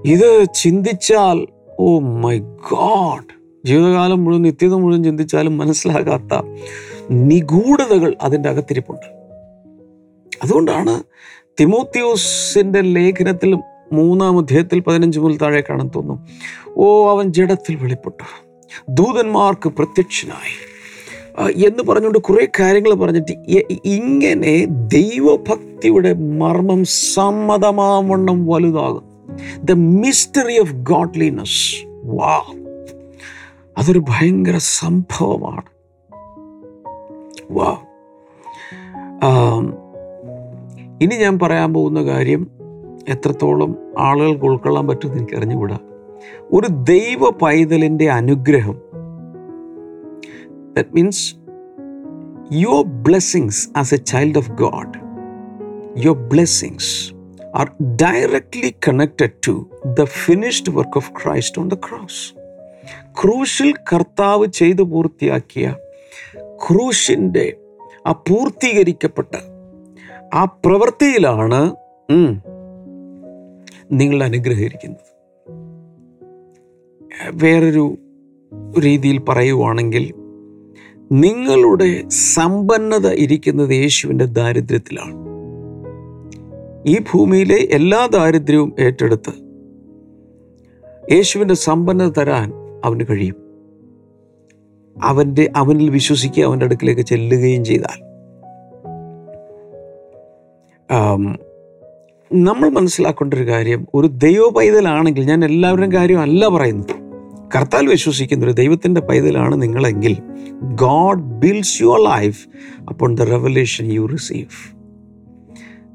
ഇത് 0.06 0.46
ചിന്തിച്ചാൽ 0.56 1.48
ഓ 1.80 2.00
മൈ 2.00 2.40
ഗോഡ്. 2.40 3.35
ജീവിതകാലം 3.66 4.24
മുഴുവൻ 4.24 4.42
നിത്യത 4.42 4.74
മുഴുവൻ 4.74 5.04
ചിന്തിച്ചാലും 5.04 5.58
മനസ്സിലാകാത്ത 5.58 6.34
നിഗൂഢതകൾ 7.12 8.16
അതിന്റെ 8.22 8.50
അകത്തിരിപ്പുണ്ട്. 8.50 9.08
അതുകൊണ്ടാണ് 10.44 11.04
തിമോത്യോസിന്റെ 11.60 12.82
ലേഖനത്തിൽ 12.82 13.58
മൂന്നാം 13.94 14.38
അധ്യായത്തിൽ 14.38 14.80
പതിനഞ്ച് 14.80 15.20
മുതൽ 15.20 15.38
താഴെ 15.38 15.62
കാണാൻ 15.62 15.92
തോന്നും 15.96 16.26
ഓ 16.68 17.12
അവൻ 17.12 17.34
ജഡത്തിൽ 17.34 17.76
വെളിപ്പെട്ടു 17.76 18.24
ദൂതന്മാർക്ക് 18.90 19.70
പ്രത്യക്ഷനായി. 19.70 20.56
എന്ന് 21.68 21.84
പറഞ്ഞുകൊണ്ട് 21.84 22.20
കുറേ 22.20 22.48
കാര്യങ്ങൾ 22.60 22.94
പറഞ്ഞിട്ട് 22.94 23.32
ഇങ്ങനെ 23.86 24.66
ദൈവഭക്തിയുടെ 24.94 26.14
മർമ്മം 26.14 26.86
സമ്മതമാവണ്ണം 26.86 28.46
വലുതാകും 28.48 29.06
ദ 29.64 29.72
മിസ്റ്ററി 29.72 30.60
ഓഫ് 30.60 30.74
ഗോഡ്ലിനെസ് 30.74 31.88
വാ 32.04 32.44
അതൊരു 33.78 34.00
ഭയങ്കര 34.00 34.58
സംഭവമാണ്. 34.58 35.70
വാ 37.52 37.78
ഇനി 41.02 41.16
ഞാൻ 41.16 41.40
പറയാൻ 41.40 41.74
പോകുന്ന 41.74 42.04
കാര്യം 42.04 42.48
എത്രത്തോളം 43.10 43.76
ആളുകൾക്ക് 44.00 44.46
ഉൾക്കൊള്ളാൻ 44.46 44.88
പറ്റുമെന്ന് 44.88 45.20
എനിക്ക് 45.20 45.36
അറിഞ്ഞുകൂടാ. 45.36 45.78
ഒരു 46.54 46.68
ദൈവ 46.68 47.30
പൈതലിന്റെ 47.30 48.12
അനുഗ്രഹം. 48.12 48.78
That 50.78 50.90
means 50.96 51.36
your 52.54 52.84
blessings 52.84 53.70
as 53.78 53.94
a 53.94 53.98
child 53.98 54.38
of 54.38 54.52
God 54.52 54.96
your 56.06 56.30
blessings 56.30 57.14
are 57.56 57.72
directly 58.02 58.76
connected 58.88 59.36
to 59.48 59.70
the 60.00 60.04
finished 60.04 60.74
work 60.76 60.98
of 60.98 61.12
Christ 61.24 61.62
on 61.62 61.68
the 61.68 61.74
cross 61.74 62.45
ക്രൂശിൽ 63.22 63.74
കർത്താവ് 63.94 64.48
ചെയ്തു 64.48 64.82
പൂർത്തിയാക്കിയ 64.82 65.76
ക്രൂശിന്റെ 66.68 67.58
ആ 68.08 68.12
പൂർത്തീകരിക്കപ്പെട്ട 68.12 69.36
ആ 70.34 70.44
പ്രവൃത്തിയിലാണ് 70.44 71.76
നിങ്ങൾ 73.92 74.24
അനുഗ്രഹിക്കുന്നത് 74.24 75.16
വേറൊരു 77.34 77.98
രീതിയിൽ 78.80 79.18
പറയുവാണെങ്കിൽ 79.30 80.14
നിങ്ങളുടെ 81.12 82.04
സമ്പന്നത 82.36 83.08
ഇരിക്കുന്നത് 83.08 83.74
യേശുവിന്റെ 83.74 84.26
ദാരിദ്ര്യത്തിലാണ്. 84.26 85.26
ഈ 86.88 87.00
ഭൂമിയിലെ 87.00 87.56
എല്ലാ 87.56 88.06
ദാരിദ്ര്യവും 88.06 88.74
ഏറ്റെടുത്ത് 88.80 89.34
യേശുവിന്റെ 91.12 91.54
സമ്പന്നത 91.54 92.12
തരാൻ 92.12 92.65
അവന് 92.86 93.06
കഴിയും. 93.10 93.36
അവന്റെ 95.04 95.52
അവനിൽ 95.56 95.90
വിശ്വസിക്കുക 95.90 96.44
അവന്റെ 96.44 96.66
അടുക്കിലേക്ക് 96.66 97.02
ചെല്ലുകയും 97.02 97.66
ചെയ്താൽ. 97.66 98.00
നമ്മൾ 102.34 102.70
മനസ്സിലാക്കേണ്ട 102.70 103.34
ഒരു 103.34 103.48
കാര്യം 103.48 103.88
ഒരു 103.94 104.08
ദൈവ 104.08 104.50
പൈതലാണെങ്കിൽ 104.50 105.24
ഞാൻ 105.24 105.46
എല്ലാവരുടെയും 105.46 105.94
കാര്യം 105.94 106.20
അല്ല 106.20 106.48
പറയുന്നത്. 106.48 107.06
കർത്താൽ 107.56 107.88
വിശ്വസിക്കുന്ന 107.88 108.46
ഒരു 108.46 108.52
ദൈവത്തിന്റെ 108.52 109.02
പൈതലാണ് 109.02 109.62
നിങ്ങളെങ്കിൽ 109.62 110.18
ഗോഡ് 110.62 111.24
ബിൽസ് 111.24 111.82
യുവർ 111.82 112.00
ലൈഫ് 112.04 112.48
അപ്പോൾ 112.90 113.16
ദ 113.16 113.22
റെവലേഷൻ 113.22 113.86
യു 113.92 114.06
റിസീവ് 114.06 114.76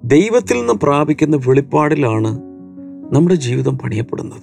ദൈവത്തിൽ 0.05 0.59
നിന്ന് 0.59 0.73
പ്രാപിക്കുന്ന 0.73 1.37
വെളിപ്പാടിലാണ് 1.37 2.41
നമ്മുടെ 3.13 3.35
ജീവിതം 3.35 3.79
പണിയപ്പെടുന്നത്. 3.79 4.43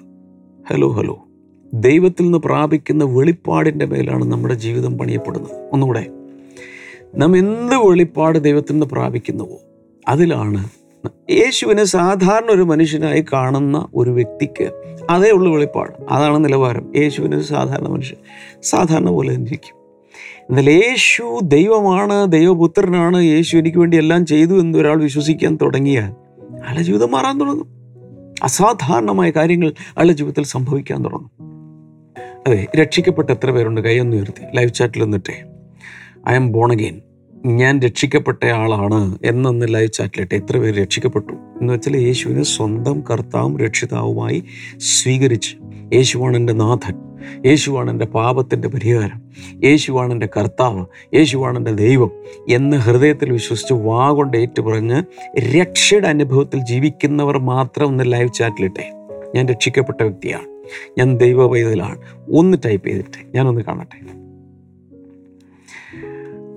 ഹലോ 0.69 0.89
ഹലോ. 0.91 1.27
ദൈവത്തിൽ 1.73 2.23
നിന്ന് 2.23 2.38
പ്രാപിക്കുന്ന 2.38 3.03
വെളിപ്പാടിന്റെ 3.03 3.86
മേലാണ് 3.86 4.25
നമ്മുടെ 4.25 4.53
ജീവിതം 4.53 4.97
പണിയപ്പെടുന്നത്. 4.97 5.69
ഒന്നുകൂടെ 5.73 6.06
നാം 7.15 7.38
എന്ത് 7.38 7.75
വെളിപ്പാട് 7.75 8.43
ദൈവത്തിൽ 8.43 8.73
നിന്ന് 8.73 8.86
പ്രാപിക്കുന്നുവോ? 8.86 9.60
അതിലാണ് 10.08 10.69
യേശുവിനെ 11.32 11.84
സാധാരണ 11.84 12.45
ഒരു 12.51 12.62
മനുഷ്യനായി 12.62 13.25
കാണുന്ന 13.34 13.88
ഒരു 13.95 14.10
വ്യക്തിക്ക് 14.10 14.71
അതേ 15.10 15.30
ഉള്ളു 15.30 15.51
വെളിപ്പാട്. 15.51 15.91
അതാണ് 16.12 16.45
നിലവാരം. 16.45 16.97
യേശുവിന് 16.97 17.41
സാധാരണ 17.41 17.88
മനുഷ്യൻ 17.88 18.17
സാധാരണ 18.63 19.10
പോലെ 19.10 19.36
തന്നെ 19.36 19.47
ഇരിക്കും 19.47 19.77
എന്നാൽ 20.49 20.69
യേശു 20.69 21.39
ദൈവമാണ് 21.43 22.32
ദൈവപുത്രനാണ് 22.32 23.23
യേശു 23.23 23.58
എനിക്ക് 23.58 23.77
വേണ്ടി 23.77 23.97
എല്ലാം 23.97 24.25
ചെയ്തു 24.25 24.60
എന്ന് 24.60 24.77
ഒരാൾ 24.77 25.01
വിശ്വസിക്കാൻ 25.01 25.58
തുടങ്ങിയാൽ 25.62 26.12
അയാളുടെ 26.53 26.84
ജീവിതം 26.84 27.12
മാറാൻ 27.12 27.39
തുടങ്ങും. 27.39 27.67
അസാധാരണമായ 28.43 29.30
കാര്യങ്ങൾ 29.30 29.67
അയാളുടെ 29.67 30.13
ജീവിതത്തിൽ 30.13 30.43
സംഭവിക്കാൻ 30.43 31.06
തുടങ്ങും. 31.06 31.46
അതെ 32.47 32.67
രക്ഷിക്കപ്പെട്ട 32.81 33.29
എത്ര 33.29 33.51
പേരുണ്ട്? 33.51 33.81
കൈയൊന്ന് 33.81 34.17
ഉയർത്തി. 34.17 34.55
ലൈവ് 34.55 34.73
ചാറ്റിൽ 34.73 35.03
നിന്നിട്ടേ. 35.03 35.43
ഐ 36.29 36.36
എം 36.36 36.51
ബോൺ 36.51 36.71
അഗെയിൻ 36.71 37.01
ഞാൻ 37.45 37.79
രക്ഷിക്കപ്പെട്ട 37.79 38.45
ആളാണ് 38.45 39.17
എന്നൊന്ന് 39.25 39.73
ലൈവ് 39.73 39.91
ചാറ്റിലിട്ട് 39.91 40.36
എത്ര 40.36 40.57
പേര് 40.57 40.81
രക്ഷിക്കപ്പെട്ടു? 40.81 41.33
എന്ന് 41.33 41.73
വെച്ചാൽ 41.73 41.97
യേശുവിനെ 41.97 42.43
സ്വന്തം 42.43 43.03
കർത്താവും 43.12 43.60
രക്ഷിതാവുമായി 43.60 44.43
സ്വീകരിച്ച്. 44.77 45.55
യേശുവാണ് 45.93 46.38
എന്റെ 46.38 46.53
നാഥൻ. 46.53 46.95
യേശുവാണ് 47.45 47.91
എന്റെ 47.91 48.05
പാപത്തിന്റെ 48.05 48.67
പരിഹാരം. 48.67 49.21
യേശുവാണ് 49.63 50.13
എന്റെ 50.13 50.29
കർത്താവ്. 50.38 50.86
യേശുവാണ് 51.15 51.57
എന്റെ 51.57 51.71
ദൈവം 51.71 52.12
എന്ന് 52.49 52.77
ഹൃദയത്തിൽ 52.77 53.31
വിശ്വസിച്ച് 53.31 53.73
വാ 53.73 54.10
കൊണ്ട് 54.10 54.38
ഏറ്റുപറഞ്ഞ് 54.38 55.03
രക്ഷയുടെ 55.39 56.07
അനുഭവത്തിൽ 56.07 56.60
ജീവിക്കുന്നവർ 56.60 57.38
മാത്രം 57.38 57.88
ഒന്ന് 57.88 58.13
ലൈവ് 58.13 58.33
ചാറ്റിലിട്ടെ 58.33 58.91
ഞാൻ 59.36 59.45
രക്ഷിക്കപ്പെട്ട 59.45 60.01
വ്യക്തിയാണ്. 60.01 60.57
ഞാൻ 60.97 61.17
ദൈവ 61.17 61.45
ഒന്ന് 62.32 62.58
ടൈപ്പ് 62.65 62.88
ചെയ്തിട്ട് 62.88 63.36
ഞാനൊന്ന് 63.36 63.62
കാണട്ടെ. 63.62 64.17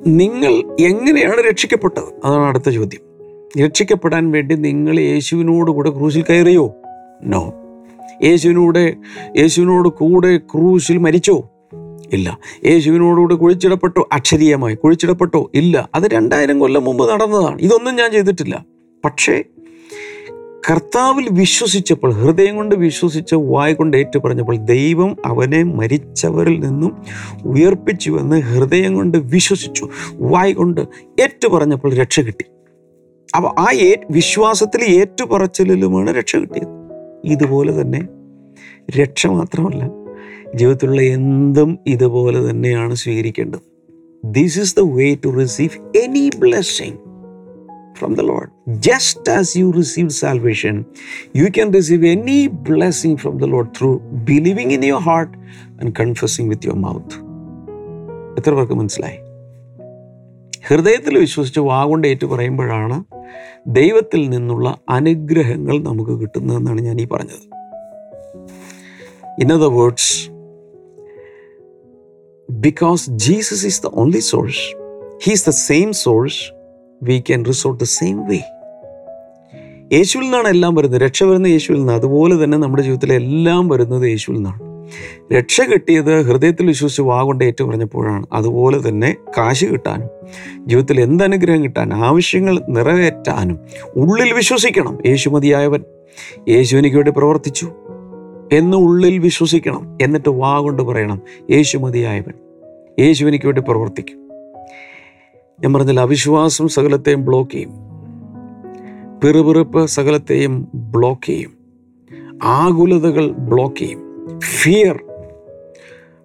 നിങ്ങൾ 0.07 0.77
എങ്ങനെയാണ് 0.81 1.41
രക്ഷിക്കപ്പെട്ടത്? 1.51 2.21
അതാണ് 2.25 2.45
അടുത്ത 2.45 2.71
ചോദ്യം. 2.71 3.01
രക്ഷിക്കപ്പെടാൻ 3.65 4.31
വേണ്ടി 4.31 4.55
നിങ്ങൾ 4.55 5.01
യേശുവിനോട് 5.01 5.71
കൂടെ 5.71 5.91
ക്രൂശിൽ 5.91 6.23
കയറിയോ? 6.23 6.75
നോ 7.23 7.55
യേശുവിനൂടെ 8.23 8.97
യേശുവിനോട് 9.37 9.89
കൂടെ 9.89 10.37
ക്രൂശിൽ 10.37 10.99
മരിച്ചോ? 10.99 11.51
ഇല്ല. 12.13 12.39
യേശുവിനോടുകൂടെ 12.67 13.35
കുഴിച്ചിടപ്പെട്ടോ? 13.35 14.09
അക്ഷരീയമായി 14.13 14.75
കുഴിച്ചിടപ്പെട്ടോ? 14.75 15.51
ഇല്ല. 15.55 15.89
അത് 15.95 16.03
രണ്ടായിരം 16.03 16.59
കൊല്ലം 16.59 16.85
മുമ്പ് 16.85 17.11
നടന്നതാണ്. 17.11 17.59
ഇതൊന്നും 17.61 17.97
ഞാൻ 17.97 18.13
ചെയ്തിട്ടില്ല. 18.13 18.65
പക്ഷേ 19.05 19.45
കർത്താവിൽ 20.69 21.29
വിശ്വസിച്ചപ്പോൾ 21.31 22.13
ഹൃദയം 22.13 22.57
കൊണ്ട് 22.57 22.75
വിശ്വസിച്ച് 22.75 23.35
വായ 23.35 23.73
കൊണ്ട് 23.73 23.97
ഏറ്റു 23.97 24.19
പറഞ്ഞപ്പോൾ 24.19 24.57
ദൈവം 24.57 25.17
അവനെ 25.25 25.63
മരിച്ചവരിൽ 25.63 26.61
നിന്നും 26.61 27.03
ഉയർപ്പിച്ചുവെന്ന് 27.45 28.41
ഹൃദയം 28.41 28.95
കൊണ്ട് 28.95 29.19
വിശ്വസിച്ചു. 29.19 29.89
വായ 30.13 30.53
കൊണ്ട് 30.53 30.81
ഏറ്റു 31.21 31.49
പറഞ്ഞപ്പോൾ 31.49 31.95
രക്ഷ 31.95 32.21
കിട്ടി. 32.21 32.45
അപ്പോൾ 33.37 33.61
ആ 33.61 33.67
ഏ 33.73 33.95
വിശ്വാസത്തിൽ 34.11 34.83
ഏറ്റുപറച്ചിലുമാണ് 34.85 36.11
രക്ഷ 36.11 36.37
കിട്ടിയത്. 36.37 36.69
ഇതുപോലെ 37.25 37.81
തന്നെ 37.81 38.01
രക്ഷ 39.01 39.27
മാത്രമല്ല 39.27 39.91
ജീവിതത്തിലുള്ള 40.55 41.01
എന്തും 41.01 41.79
ഇതുപോലെ 41.87 42.51
തന്നെയാണ് 42.51 42.95
സ്വീകരിക്കേണ്ടത്. 42.95 43.61
This 44.25 44.61
is 44.61 44.77
the 44.77 44.81
way 44.81 45.15
to 45.15 45.29
receive 45.29 45.99
any 45.99 46.31
blessing 46.39 47.10
from 48.01 48.13
the 48.15 48.25
Lord. 48.25 48.49
Just 48.81 49.29
as 49.31 49.55
you 49.55 49.67
received 49.73 50.13
salvation, 50.19 50.77
you 51.35 51.49
can 51.51 51.71
receive 51.71 52.05
any 52.11 52.41
blessing 52.71 53.17
from 53.17 53.35
the 53.39 53.49
Lord 53.55 53.69
through 53.77 53.97
believing 54.27 54.71
in 54.77 54.83
your 54.83 55.01
heart 55.01 55.33
and 55.79 55.95
confessing 55.95 56.49
with 56.49 56.65
your 56.71 56.79
mouth. 56.87 57.11
എത്ര 58.39 58.53
പേർക്ക് 58.55 58.75
മനസ്സിലായി 58.81 59.19
ഹൃദയത്തിൽ 60.69 61.15
വിശ്വസിച്ച് 61.19 61.63
വാഗുണ്ട് 61.71 62.07
ഏറ്റു 62.11 62.27
പറയുമ്പോഴാണ് 62.33 62.97
ദൈവത്തിൽ 63.79 64.21
നിന്നുള്ള 64.35 64.69
അനുഗ്രഹങ്ങൾ 64.97 65.77
നമുക്ക് 65.89 66.15
കിട്ടുന്നതെന്നാണ് 66.21 66.81
ഞാൻ 66.89 66.99
ഈ 67.05 67.07
പറഞ്ഞത് 67.15 67.47
in 69.43 69.51
other 69.57 69.73
words 69.79 70.13
because 72.49 73.05
Jesus 73.27 73.65
is 73.71 73.83
the 73.87 73.91
only 74.05 74.23
source 74.33 74.63
he's 75.27 75.45
the 75.51 75.55
same 75.69 75.91
source 76.05 76.41
we 77.03 77.19
can 77.19 77.45
resort 77.45 77.85
the 77.85 77.87
same 77.87 78.27
way 78.27 78.39
യേശുവിൽ 79.93 80.25
നിന്നാണ് 80.25 80.49
എല്ലാം 80.49 80.75
വരുന്നത്. 80.75 81.01
രക്ഷ 81.01 81.25
വരുന്ന 81.25 81.47
യേശുവിൽ 81.47 81.79
നിന്ന് 81.79 81.93
അതുപോലെ 81.93 82.45
തന്നെ 82.45 82.59
നമ്മുടെ 82.59 82.83
ജീവിതത്തിലെ 82.83 83.15
എല്ലാം 83.15 83.69
വരുന്നത് 83.69 84.03
യേശുവിൽ 84.03 84.37
നിന്നാണ്. 84.37 84.71
രക്ഷ 85.33 85.61
കിട്ടിയത് 85.61 86.23
ഹൃദയത്തിൽ 86.23 86.67
വിശ്വസിച്ച് 86.67 87.03
വാ 87.03 87.23
കൊണ്ട് 87.23 87.45
ഏറ്റു 87.45 87.65
പറഞ്ഞപ്പോഴാണ് 87.65 88.27
അതുപോലെ 88.33 88.89
തന്നെ 88.89 89.17
കാശ് 89.39 89.65
കിട്ടാനും 89.65 90.09
ജീവിതത്തിൽ 90.67 91.01
എന്ത് 91.01 91.25
അനുഗ്രഹം 91.25 91.65
കിട്ടാൻ 91.65 91.95
ആവശ്യങ്ങൾ 91.95 92.61
നിറവേറ്റാനും 92.69 93.59
ഉള്ളിൽ 93.97 94.33
വിശ്വസിക്കണം. 94.33 94.99
യേശു 95.07 95.29
മതിയായവൻ. 95.29 95.83
യേശു 96.49 96.77
എനിക്ക് 96.77 96.97
വേണ്ടി 96.97 97.13
പ്രവർത്തിച്ചു. 97.17 97.73
എന്ന് 98.53 98.77
ഉള്ളിൽ 98.77 99.19
വിശ്വസിക്കണം. 99.19 99.99
എന്നിട്ട് 100.03 100.29
വാ 100.29 100.59
കൊണ്ട് 100.59 100.83
പറയണം 100.83 101.21
യേശു 101.51 101.79
മതിയായവൻ. 101.79 102.33
യേശു 103.01 103.25
എനിക്ക് 103.25 103.45
വേണ്ടി 103.45 103.61
പ്രവർത്തിക്കും. 103.61 104.20
ഞാൻ 105.63 105.73
പറഞ്ഞില്ല 105.73 106.01
അവിശ്വാസം 106.01 106.69
സകലത്തെയും 106.69 107.25
ബ്ലോക്ക് 107.25 107.51
ചെയ്യും. 107.51 107.73
പിറുപിറുപ്പ് 109.25 109.87
സകലത്തെയും 109.87 110.69
ബ്ലോക്ക് 110.75 111.27
ചെയ്യും. 111.27 111.53
ആകുലതകൾ 112.43 113.31
ബ്ലോക്ക് 113.31 113.77
ചെയ്യും. 113.77 114.01
ഫിയർ 114.41 115.05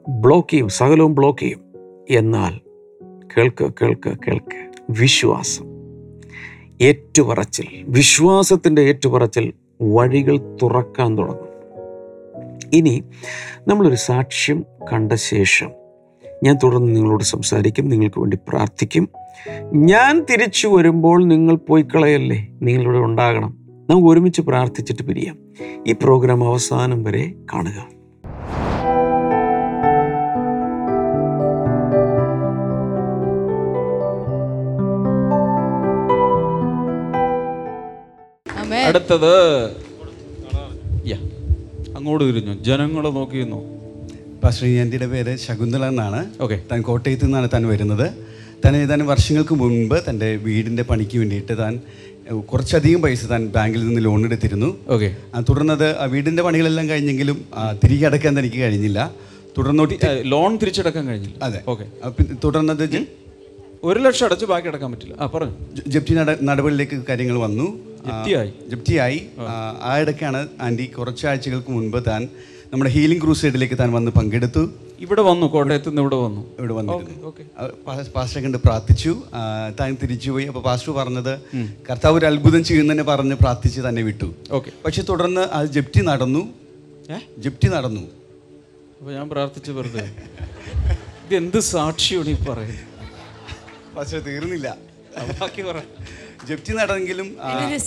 ബ്ലോക്ക് 0.09 0.51
ചെയ്യും 0.51 0.69
സകലവും 0.69 1.15
ബ്ലോക്ക് 1.15 1.39
ചെയ്യും. 1.39 1.61
എന്നാൽ 2.09 2.59
കേൾക്ക് 3.37 3.71
കേൾക്ക് 3.81 4.09
കേൾക്ക് 4.27 4.71
വിശ്വാസം 4.89 5.65
ഏറ്റുപറച്ചിൽ 6.81 7.67
വിശ്വാസത്തിന്റെ 7.87 8.81
ഏറ്റുപറച്ചിൽ 8.81 9.53
വഴികൾ 9.81 10.57
തുറക്കാൻ 10.61 11.17
തുടങ്ങും. 11.17 11.55
ഇനി 12.73 13.03
നമ്മളൊരു 13.67 13.95
സാക്ഷ്യം 13.95 14.65
കണ്ട 14.93 15.13
ശേഷം 15.13 15.71
ഞാൻ 16.43 16.57
തുടർന്ന് 16.63 16.95
നിങ്ങളോട് 16.95 17.23
സംസാരിക്കും 17.23 17.89
നിങ്ങൾക്ക് 17.89 18.19
വേണ്ടി 18.19 18.37
പ്രാർത്ഥിക്കും. 18.47 19.09
ഞാൻ 19.73 20.25
തിരിച്ചു 20.31 20.67
വരുമ്പോൾ 20.67 21.25
നിങ്ങൾ 21.25 21.55
പോയി 21.55 21.81
കളയല്ലേ 21.83 22.47
നിങ്ങളിവിടെ 22.61 22.97
ഉണ്ടാകണം. 22.97 23.57
നമുക്ക് 23.89 24.07
ഒരുമിച്ച് 24.07 24.41
പ്രാർത്ഥിച്ചിട്ട് 24.41 25.03
പിരിയാം. 25.03 25.37
ഈ 25.87 25.91
പ്രോഗ്രാം 25.91 26.47
അവസാനം 26.47 27.03
വരെ 27.03 27.33
കാണുക. 27.53 27.95
അടുത്തത്. 38.87 39.65
അങ്ങോട്ട് 41.95 42.25
തിരിഞ്ഞു. 42.25 42.53
ജനങ്ങളെ 42.53 43.09
നോക്കിയിരുന്നു. 43.09 43.75
പാസ്റ്റർ 44.43 44.67
എന്റെ 44.67 45.07
പേര് 45.07 45.35
ശകുന്തള 45.35 45.85
എന്നാണ്. 45.85 46.25
ഓക്കെ 46.41 46.61
താൻ 46.71 46.81
കോട്ടയത്ത് 46.81 47.25
നിന്നാണ് 47.25 47.49
താൻ 47.53 47.67
വരുന്നത്. 47.67 48.24
താൻ 48.65 48.77
ഏതാനും 48.77 49.07
വർഷങ്ങൾക്ക് 49.07 49.55
മുൻപ് 49.55 49.95
തന്റെ 50.09 50.35
വീടിന്റെ 50.35 50.83
പണിക്ക് 50.83 51.17
വേണ്ടിയിട്ട് 51.17 51.57
താൻ 51.57 51.79
കുറച്ചധികം 52.39 53.01
പൈസ 53.01 53.25
താൻ 53.25 53.47
ബാങ്കിൽ 53.47 53.87
നിന്ന് 53.87 54.05
ലോൺ 54.05 54.25
എടുത്തിരുന്നു. 54.25 54.79
ഓക്കെ. 54.87 55.15
തുടർന്നത് 55.49 55.97
ആ 55.99 56.05
വീടിന്റെ 56.05 56.43
പണികളെല്ലാം 56.43 56.89
കഴിഞ്ഞെങ്കിലും 56.89 57.45
ആ, 57.53 57.71
തിരികെ 57.71 58.05
അടക്കാൻ 58.05 58.39
തനിക്ക് 58.39 58.57
കഴിഞ്ഞില്ല. 58.57 59.11
തുടർന്നോട്ട് 59.57 60.21
ലോൺ 60.21 60.57
തിരിച്ചടക്കാൻ 60.57 61.07
കഴിഞ്ഞില്ല. 61.07 61.45
അതെ. 61.45 61.61
ഓക്കെ. 61.67 61.85
ആ, 62.03 62.09
പിന്നെ 62.09 62.35
തുടർന്നത് 62.43 62.89
ജ- 62.89 63.05
ഒരു 63.83 63.99
ലക്ഷം 63.99 64.25
അടച്ച് 64.25 64.45
ബാക്കി 64.45 64.67
അടക്കാൻ 64.67 64.91
പറ്റില്ല. 64.91 65.15
ആ 65.19 65.25
പറഞ്ഞു. 65.25 65.53
ജ- 65.73 65.83
ജപ്തി 65.87 66.13
നട 66.13 66.35
നടപടിയിലേക്ക് 66.43 67.03
കാര്യങ്ങൾ 67.09 67.37
വന്നു. 67.37 67.79
ആ, 68.05 68.19
ജപ്തിയായി? 68.19 68.53
ജപ്തിയായി. 68.67 69.25
ആ, 69.39 69.79
ആ 69.81 69.99
ഇടയ്ക്കാണ് 69.99 70.47
ആന്റി 70.61 70.85
കുറച്ചാഴ്ചകൾക്ക് 70.85 71.71
മുൻപ് 71.71 72.03
താൻ 72.07 72.27
നമ്മുടെ 72.71 72.89
ഹീലിംഗ് 72.95 73.21
ക്രൂസൈഡിലേക്ക് 73.23 73.77
താൻ 73.79 73.89
വന്ന് 73.95 74.11
പങ്കെടുത്തു. 74.17 74.63
ഇവിടെ 75.05 75.21
വന്നു 75.27 75.45
കോട്ടയത്ത് 75.53 75.89
നിന്ന് 75.89 76.01
ഇവിടെ 76.01 76.17
വന്നു. 76.25 76.41
ഇവിടെ 76.59 76.73
വന്നിരുന്നു. 76.73 77.31
പാസ്റ്റർ 77.87 78.11
പാസ്റ്ററെ 78.15 78.41
കണ്ട് 78.45 78.57
പ്രാർത്ഥിച്ചു. 78.65 79.11
താൻ 79.79 79.97
തിരിച്ചുപോയി. 80.01 80.45
അപ്പോൾ 80.51 80.63
പാസ്റ്റർ 80.67 80.91
പറഞ്ഞത് 80.99 81.33
കർത്താവ് 81.89 82.17
ഒരു 82.19 82.25
അത്ഭുതം 82.31 82.63
ചെയ്യുന്നതിനെ 82.69 83.05
പറഞ്ഞ് 83.11 83.35
പ്രാർത്ഥിച്ച് 83.43 83.81
തന്നെ 83.87 84.03
വിട്ടു. 84.09 84.29
ഓക്കെ. 84.57 84.71
പക്ഷെ 84.85 85.03
തുടർന്ന് 85.09 85.43
ആ 85.57 85.59
ജപ്തി 85.77 86.03
നടന്നു. 86.11 86.43
ജപ്റ്റി 87.09 87.19
ജപ്തി 87.45 87.67
നടന്നു. 87.75 88.03
അപ്പൊ 88.99 89.11
ഞാൻ 89.17 89.27
പ്രാർത്ഥിച്ചു 89.33 89.71
വെറുതെ. 89.77 90.05
ഇത് 91.25 91.35
എന്ത് 91.41 91.59
സാക്ഷിയാണ് 91.73 92.29
ഈ 92.29 92.37
പറയുന്നത്? 92.49 92.83
പക്ഷെ 93.97 94.19
തീർന്നില്ല. 94.29 94.69
ജപ്റ്റി 95.17 95.33
ബാക്കി 95.41 95.61
പറ. 95.69 95.79
ജപ്തി 96.49 96.71
നടന്നെങ്കിലും 96.79 97.27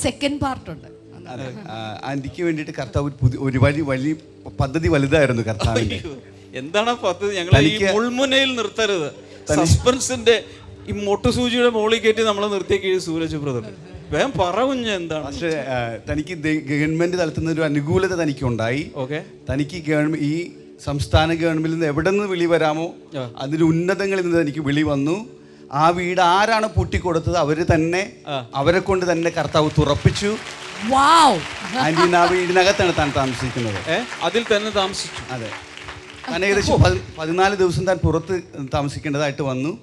സെക്കൻഡ് 0.05 0.41
പാർട്ടുണ്ട് 0.45 0.89
അതെ, 1.33 1.49
വേണ്ടിട്ട് 1.75 1.77
ആന്റിക്ക് 2.11 2.43
വേണ്ടിയിട്ട് 2.47 2.75
കർത്താവ് 2.81 3.07
ഒരു 3.11 3.17
പുതിയ 3.23 3.39
ഒരു 3.47 3.59
വലിയ 3.65 3.85
വലിയ 3.93 4.15
പദ്ധതി 4.61 4.89
വലുതായിരുന്നു 4.95 5.43
കർത്താവിന്റെ. 5.49 5.99
എന്താണ് 6.61 6.93
പദ്ധതി? 7.07 7.33
ഞങ്ങൾ 7.39 7.67
ഈ 7.71 7.77
മുൾമുനയിൽ 7.97 8.51
നിർത്തരുത്. 8.61 9.09
സസ്പെൻസിന്റെ 9.59 10.37
ഈ 10.91 10.93
മൊട്ടുസൂചിയുടെ 11.07 11.71
മുകളിൽ 11.77 12.01
കയറ്റി 12.05 12.23
നമ്മൾ 12.31 12.45
നിർത്തിയ 12.55 12.99
സൂരജ് 13.07 13.39
ബ്രദർ 13.45 13.65
വേഗം 14.13 14.31
പറ 14.41 14.59
കുഞ്ഞ് 14.69 14.93
എന്താണ്? 15.01 15.25
പക്ഷേ 15.29 15.51
തനിക്ക് 16.09 16.35
ഗവൺമെന്റ് 16.71 17.17
തലത്തിൽ 17.21 17.43
നിന്ന് 17.43 17.53
ഒരു 17.57 17.65
അനുകൂലത 17.71 18.15
തനിക്ക് 18.21 18.45
ഉണ്ടായി 18.51 18.83
ഓക്കെ. 19.03 19.19
തനിക്ക് 19.49 19.79
ഗവൺമെന്റ് 19.89 20.21
ഈ 20.31 20.35
സംസ്ഥാന 20.87 21.29
ഗവൺമെന്റിൽ 21.41 21.73
നിന്ന് 21.75 21.89
എവിടെ 21.93 22.11
നിന്ന് 22.15 22.29
വിളി 22.33 22.47
വരാമോ 22.53 22.87
അതിന് 23.45 23.65
ഉന്നതങ്ങളിൽ 23.73 24.25
നിന്ന് 24.27 24.39
തനിക്ക് 24.43 24.63
വിളി 24.69 24.85
വന്നു. 24.93 25.17
ആ 25.83 25.87
വീട് 25.99 26.23
ആരാണ് 26.35 26.67
പൂട്ടിക്കൊടുത്തത് 26.77 27.37
അവർ 27.45 27.59
തന്നെ 27.73 28.03
അവരെ 28.61 28.81
കൊണ്ട് 28.89 29.05
തന്നെ 29.11 29.31
കർത്താവ് 29.39 29.69
തുറപ്പിച്ചു. 29.79 30.31
ആന്റി 31.79 32.17
ആ 32.17 32.25
വീടിനകത്താണ് 32.25 32.93
താൻ 32.99 33.13
താമസിക്കുന്നത്. 33.17 33.91
ഏ? 33.91 34.01
അതിൽ 34.23 34.45
തന്നെ 34.57 34.71
താമസിച്ചു. 34.71 35.35
അതെ. 35.35 35.49
താൻ 36.31 36.45
ഏകദേശം 36.45 36.83
പതി- 36.83 37.01
പതിനാല് 37.19 37.57
ദിവസം 37.57 37.87
താൻ 37.87 37.97
പുറത്ത് 37.97 38.43
താമസിക്കേണ്ടതായിട്ട് 38.75 39.43
വന്നു. 39.43 39.79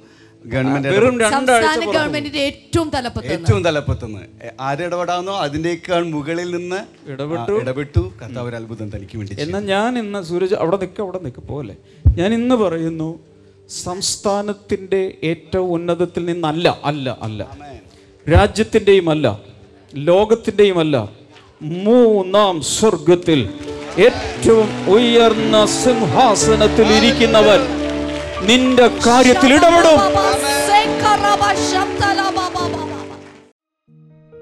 ഗവൺമെന്റ് 0.45 0.87
വെറും 0.87 1.19
രണ്ടാഴ്ച 1.19 1.65
സംസ്ഥാന 1.65 1.91
ഗവൺമെന്റിന്റെ 1.91 2.39
ഏറ്റവും 2.39 2.89
തലപ്പത്ത് 2.89 3.27
ഏറ്റവും 3.27 3.63
തലപ്പത്തുനിന്ന്. 3.63 4.21
ആരിടപെടാന്നോ 4.61 5.37
അതിനേക്കാൾ 5.37 6.03
മുകളിൽ 6.05 6.55
നിന്ന് 6.55 7.09
ഇടപെട്ടു. 7.11 7.51
ആ, 7.51 7.61
ഇടപെട്ടു. 7.61 8.13
കർത്താവ് 8.23 8.49
ഒരു 8.49 8.55
അത്ഭുതം 8.55 8.95
തനിക്ക് 8.95 9.17
വേണ്ടി 9.17 9.33
ചെയ്തു. 9.33 9.49
എന്നാൽ 9.49 9.65
ഞാൻ 9.65 9.99
ഇന്ന് 9.99 10.23
സൂരജ് 10.23 10.55
അവിടെ 10.55 10.77
നിൽക്കുക 10.77 11.03
അവിടെ 11.03 11.19
നിൽക്കുക 11.19 11.43
പോലെ 11.43 11.75
ഞാൻ 12.07 12.33
ഇന്ന് 12.33 12.55
പറയുന്നു 12.55 13.19
സംസ്ഥാനത്തിന്റെ 13.69 15.17
ഏറ്റവും 15.23 15.71
ഉന്നതത്തിൽ 15.71 16.25
നിന്നല്ല 16.25 16.79
അല്ല 16.83 17.17
അല്ല. 17.21 17.43
രാജ്യത്തിന്റെയും 18.31 19.09
അല്ല. 19.09 19.54
ലോകത്തിന്റെയും 19.95 20.79
അല്ല 20.79 21.09
മൂന്നാം 21.61 22.61
സ്വർഗത്തിൽ 22.61 23.49
ഏറ്റവും 23.99 24.85
ഉയർന്ന 24.87 25.65
സിംഹാസനത്തിൽ 25.65 26.87
ഇരിക്കുന്നവൻ 26.93 27.61
നിന്റെ 28.45 28.87
കാര്യത്തിൽ 29.07 29.53
ഇടപെടും. 29.53 29.99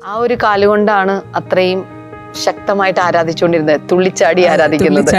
ആ 0.05 0.15
ഒരു 0.15 0.33
കാലുകൊണ്ടാണ് 0.43 1.21
അത്രയും 1.35 1.85
ശക്തമായിട്ട് 2.43 2.99
ആരാധിച്ചുകൊണ്ടിരുന്നത്. 2.99 3.81
തുള്ളിച്ചാടി 3.91 4.43
ആരാധിക്കുന്നത്. 4.43 5.11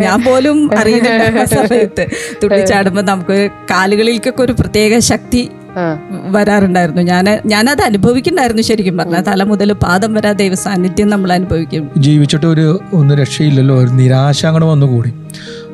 ഞാൻ- 0.00 0.24
പോലും 0.26 0.70
അറിയുന്നില്ല 0.80 1.18
തുള്ളിച്ചാടുമ്പോ 1.18 1.68
സമയത്ത്. 1.68 2.06
തുള്ളിച്ചാടുമ്പോൾ 2.42 3.02
നമുക്ക് 3.02 3.50
കാലുകളിലേക്കൊക്കെ 3.70 4.42
ഒരു 4.42 4.52
പ്രത്യേക 4.52 4.98
ശക്തി 4.98 5.50
വരാറുണ്ടായിരുന്നു. 6.30 7.02
ഞാൻ 7.02 7.24
ഞാനത് 7.46 7.82
അനുഭവിക്കണ്ടായിരുന്നു 7.82 8.62
ശരിക്കും 8.62 8.96
പറഞ്ഞാൽ. 8.96 9.20
തല 9.20 9.42
മുതൽ 9.42 9.72
പാദം 9.72 10.14
വരെ 10.14 10.32
ദൈവ 10.32 10.54
സാന്നിധ്യം 10.54 11.10
നമ്മൾ 11.10 11.32
അനുഭവിക്കും. 11.32 11.90
ജീവിച്ചിട്ട് 11.96 12.46
ഒരു 12.46 12.80
ഒന്ന് 12.92 13.14
രക്ഷയില്ലല്ലോ. 13.14 13.78
ഒരു 13.80 13.88
നിരാശ 13.88 14.46
അങ്ങനെ 14.46 14.66
വന്നുകൂടി. 14.66 15.12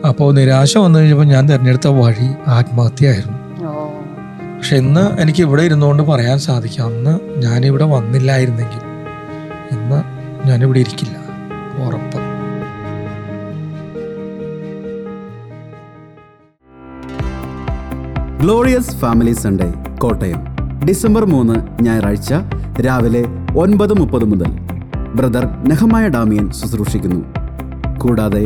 അപ്പോൾ 0.08 0.34
നിരാശ 0.34 0.76
വന്നു 0.78 0.98
കഴിഞ്ഞപ്പോൾ 0.98 1.24
ഞാൻ 1.24 1.48
തിരഞ്ഞെടുത്ത 1.48 1.88
വഴി 1.88 2.28
ആത്മഹത്യയായിരുന്നു. 2.48 3.38
പക്ഷെ 4.56 4.76
ഇന്ന് 4.76 5.20
എനിക്ക് 5.20 5.42
ഇവിടെ 5.42 5.62
ഇരുന്നുകൊണ്ട് 5.62 6.02
പറയാൻ 6.02 6.38
സാധിക്കും. 6.38 6.86
അന്ന് 6.86 7.18
ഞാനിവിടെ 7.36 7.84
വന്നില്ലായിരുന്നെങ്കിൽ 7.84 8.82
ഇന്ന് 9.76 10.02
ഞാനിവിടെ 10.48 10.78
ഇരിക്കില്ല. 10.78 11.16
ഉറപ്പ്. 11.86 12.18
Glorious 18.42 18.96
family 18.96 19.32
Sunday 19.32 19.72
Kottayam. 20.02 20.40
December 20.88 21.24
മൂന്ന് 21.24 21.82
ഞായറാഴ്ച 21.82 22.34
രാവിലെ 22.80 23.24
ഒൻപത് 23.56 23.92
മുപ്പത് 24.00 24.24
മുതൽ. 24.24 24.50
ബ്രദർ 25.14 25.44
നെഹമായ 25.68 26.08
ഡാമിയൻ 26.08 26.50
ശുശ്രൂഷിക്കുന്നു. 26.50 27.20
കൂടാതെ 27.98 28.44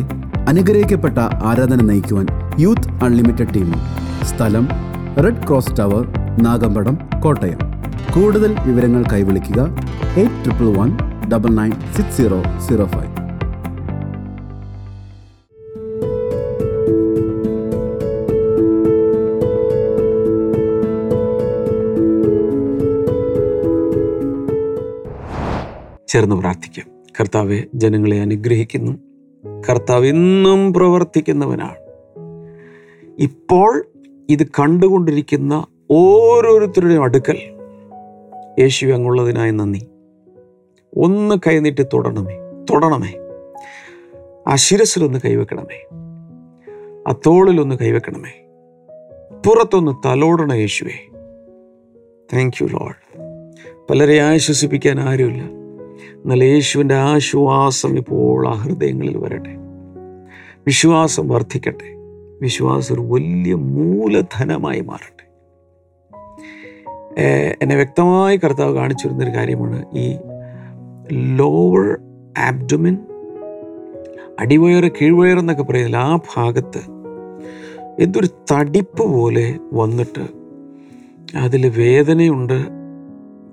അനുഗ്രഹിക്കപ്പെട്ട 0.48 1.18
ആരാധന 1.18 1.82
നയിക്കുവാൻ 1.82 2.26
യൂത്ത് 2.58 2.88
അൺലിമിറ്റഡ് 3.04 3.54
ടീം. 3.54 3.74
സ്ഥലം 4.24 4.68
red 5.24 5.46
cross 5.46 5.78
tower 5.78 6.08
Nagampadam 6.42 6.98
Kottayam. 7.20 7.58
കൂടുതൽ 8.14 8.56
വിവരങ്ങൾ 8.66 9.04
കൈവിളിക്കുക 9.12 9.60
eight 10.16 10.44
triple 10.44 10.76
one 10.78 10.90
double 11.32 11.48
nine 11.48 11.70
six 11.96 12.16
zero 12.16 12.42
zero 12.68 12.84
five. 12.84 13.15
ചേർന്ന് 26.08 26.36
പ്രാർത്ഥിക്കാം. 26.36 26.86
കർത്താവെ 27.20 27.62
ജനങ്ങളെ 27.74 28.20
അനുഗ്രഹിക്കുന്നു. 28.20 28.92
കർത്താവ് 29.68 30.06
ഇന്നും 30.06 30.72
പ്രവർത്തിക്കുന്നവനാണ്. 30.72 31.76
ഇപ്പോൾ 33.18 33.84
ഇത് 34.30 34.46
കണ്ടുകൊണ്ടിരിക്കുന്ന 34.46 35.66
ഓരോരുത്തരുടെയും 35.90 37.02
അടുക്കൽ 37.02 37.38
യേശു 38.60 38.86
അങ്ങുള്ളതിനായി 38.86 39.50
നന്ദി. 39.50 39.86
ഒന്ന് 40.96 41.34
കൈനീട്ടി 41.46 41.82
തൊടണമേ 41.82 42.36
തൊടണമേ. 42.70 43.14
ആ 44.48 44.54
ശിരസിലൊന്ന് 44.54 45.18
കൈവെക്കണമേ. 45.24 45.86
ആ 47.08 47.14
തോളിലൊന്ന് 47.26 47.76
കൈവെക്കണമേ. 47.76 48.46
പുറത്തൊന്ന് 49.46 50.08
തലോടണ 50.08 50.52
യേശുവേ. 50.52 51.10
താങ്ക് 52.34 52.62
യു 52.62 52.66
ലോഡ് 52.66 53.20
പലരെ 53.90 54.20
ആശ്വസിപ്പിക്കാൻ 54.20 55.00
ആരുമില്ല. 55.00 55.65
എന്നാൽ 56.24 56.44
യേശുവിന്റെ 56.44 56.94
ആശ്വാസം 56.94 57.98
ഇപ്പോൾ 57.98 58.48
ആ 58.48 58.52
ഹൃദയങ്ങളിൽ 58.52 59.16
വരട്ടെ. 59.16 59.56
വിശ്വാസം 60.66 61.28
വർദ്ധിക്കട്ടെ. 61.28 61.94
വിശ്വാസം 62.40 62.94
ഒരു 62.94 63.00
വലിയ 63.00 63.54
മൂലധനമായി 63.54 64.80
മാറട്ടെ. 64.80 65.26
എന്നെ 67.62 67.76
വ്യക്തമായി 67.76 68.36
കർത്താവ് 68.36 68.74
കാണിച്ചിരുന്നൊരു 68.74 69.30
കാര്യമാണ്. 69.30 69.84
ഈ 69.94 70.16
ലോവർ 71.12 71.98
ആബ്ഡമിൻ 72.38 72.98
അടിവയറ് 74.40 74.92
കീഴ്വയർ 74.92 75.38
എന്നൊക്കെ 75.38 75.62
പറയുന്നില്ല 75.62 75.96
ആ 75.96 76.16
ഭാഗത്ത് 76.16 76.78
എന്തൊരു 77.98 78.28
തടിപ്പ് 78.52 79.02
പോലെ 79.02 79.58
വന്നിട്ട് 79.72 80.26
അതിൽ 81.36 81.68
വേദനയുണ്ട് 81.68 82.75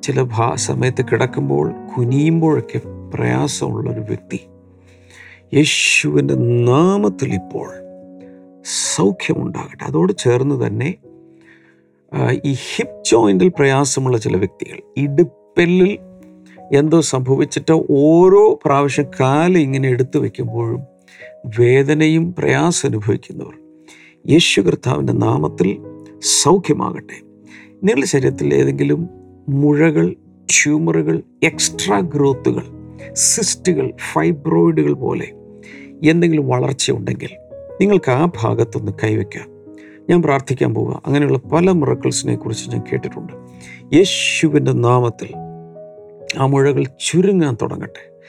ചില 0.03 0.21
ഭാ 0.21 0.55
സമയത്ത് 0.55 1.05
കിടക്കുമ്പോൾ 1.05 1.73
കുനിയുമ്പോഴൊക്കെ 1.97 2.81
പ്രയാസമുള്ളൊരു 3.13 3.99
വ്യക്തി. 3.99 4.39
യേശുവിന്റെ 5.53 6.33
നാമത്തിൽ 6.65 7.33
ഇപ്പോൾ 7.33 7.69
സൗഖ്യമുണ്ടാകട്ടെ. 8.95 9.85
അതോട് 9.85 10.13
ചേർന്ന് 10.17 10.67
തന്നെ 10.67 10.95
ഈ 12.45 12.53
ഹിപ്പ് 12.53 13.03
ജോയിന്റിൽ 13.11 13.47
പ്രയാസമുള്ള 13.47 14.17
ചില 14.17 14.37
വ്യക്തികൾ 14.37 14.77
ഇടുപ്പെല്ലിൽ 14.97 15.99
എന്തോ 16.73 17.01
സംഭവിച്ചിട്ട് 17.01 17.73
ഓരോ 17.89 18.59
പ്രാവശ്യം 18.65 19.05
കാൽ 19.19 19.57
ഇങ്ങനെ 19.57 19.89
എടുത്തു 19.89 20.19
വയ്ക്കുമ്പോഴും 20.19 20.81
വേദനയും 21.59 22.35
പ്രയാസം 22.37 22.89
അനുഭവിക്കുന്നവർ 22.89 23.55
യേശു 24.31 24.61
കർത്താവിന്റെ 24.61 25.13
നാമത്തിൽ 25.13 25.77
സൗഖ്യമാകട്ടെ. 26.21 27.17
നിങ്ങളുടെ 27.83 28.05
ശരീരത്തിൽ 28.05 28.53
ഏതെങ്കിലും 28.53 29.22
മുഴകൾ 29.49 30.15
ട്യൂമറുകൾ 30.49 31.23
എക്സ്ട്രാ 31.43 31.99
ഗ്രോത്തുകൾ 31.99 32.63
സിസ്റ്റുകൾ 33.13 33.91
ഫൈബ്രോയിഡുകൾ 34.13 34.93
പോലെ 34.93 35.31
എന്തെങ്കിലും 36.09 36.47
വളർച്ച 36.47 36.91
ഉണ്ടെങ്കിൽ 36.91 37.29
നിങ്ങൾക്ക് 37.81 38.11
ആ 38.11 38.25
ഭാഗത്തൊന്ന് 38.25 38.91
കൈവയ്ക്കാം. 39.03 39.47
ഞാൻ 40.09 40.21
പ്രാർത്ഥിക്കാൻ 40.21 40.73
പോവുക. 40.73 41.01
അങ്ങനെയുള്ള 41.05 41.37
പല 41.37 41.71
മിറക്കിൾസിനെ 41.71 42.35
കുറിച്ച് 42.35 42.69
ഞാൻ 42.69 42.81
കേട്ടിട്ടുണ്ട്. 42.91 43.33
യേശുവിന്റെ 43.95 44.71
നാമത്തിൽ 44.71 45.29
ആ 46.37 46.45
മുഴകൾ 46.45 46.83
ചുരുങ്ങാൻ 46.83 47.57
തുടങ്ങട്ടെ. 47.61 48.19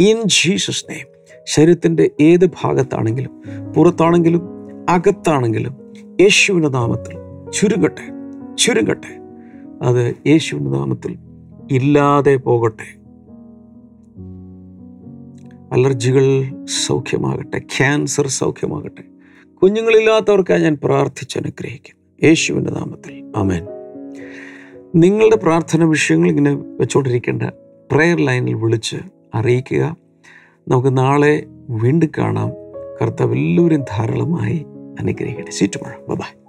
ഇൻ 0.00 0.22
ജീസസ് 0.26 0.84
നെയ്മ് 0.90 1.42
ശരീരത്തിന്റെ 1.46 2.10
ഏത് 2.20 2.46
ഭാഗത്താണെങ്കിലും 2.46 3.42
പുറത്താണെങ്കിലും 3.72 4.42
അകത്താണെങ്കിലും 4.88 5.94
യേശുവിന്റെ 6.20 6.68
നാമത്തിൽ 6.68 7.16
ചുരുങ്ങട്ടെ. 7.50 8.02
ചുരുങ്ങട്ടെ. 8.58 9.23
അത് 9.82 10.14
യേശുവിന്റെ 10.26 10.70
നാമത്തിൽ 10.70 11.18
ഇല്ലാതെ 11.70 12.36
പോകട്ടെ. 12.36 13.04
അലർജികൾ 15.72 16.44
സൗഖ്യമാകട്ടെ 16.86 17.58
ക്യാൻസർ 17.58 18.26
സൗഖ്യമാകട്ടെ. 18.26 19.02
കുഞ്ഞുങ്ങളില്ലാത്തവർക്കായി 19.62 20.60
ഞാൻ 20.60 20.78
പ്രാർത്ഥിച്ച് 20.84 21.38
അനുഗ്രഹിക്കുന്നു. 21.38 22.26
യേശുവിന്റെ 22.28 22.70
നാമത്തിൽ. 22.70 23.32
അമേൻ 23.36 23.66
നിങ്ങളുടെ 24.94 25.36
പ്രാർത്ഥന 25.36 25.84
വിഷയങ്ങൾ 25.84 26.28
ഇങ്ങനെ 26.28 26.54
വെച്ചുകൊണ്ടിരിക്കേണ്ട 26.54 27.42
പ്രെയർ 27.92 28.16
ലൈനിൽ 28.16 28.54
വിളിച്ച് 28.54 28.96
അറിയിക്കുക. 29.34 29.96
നമുക്ക് 30.68 30.98
നാളെ 30.98 31.46
വീണ്ടും 31.70 32.10
കാണാം. 32.18 32.50
കർത്താവ് 33.02 33.32
എല്ലാവരും 33.32 33.80
ധാരാളമായി 33.80 34.66
അനുഗ്രഹിക്കട്ടെ. 35.00 35.50
സീറ്റുമഴ 35.50 36.14
ബൈ 36.14 36.43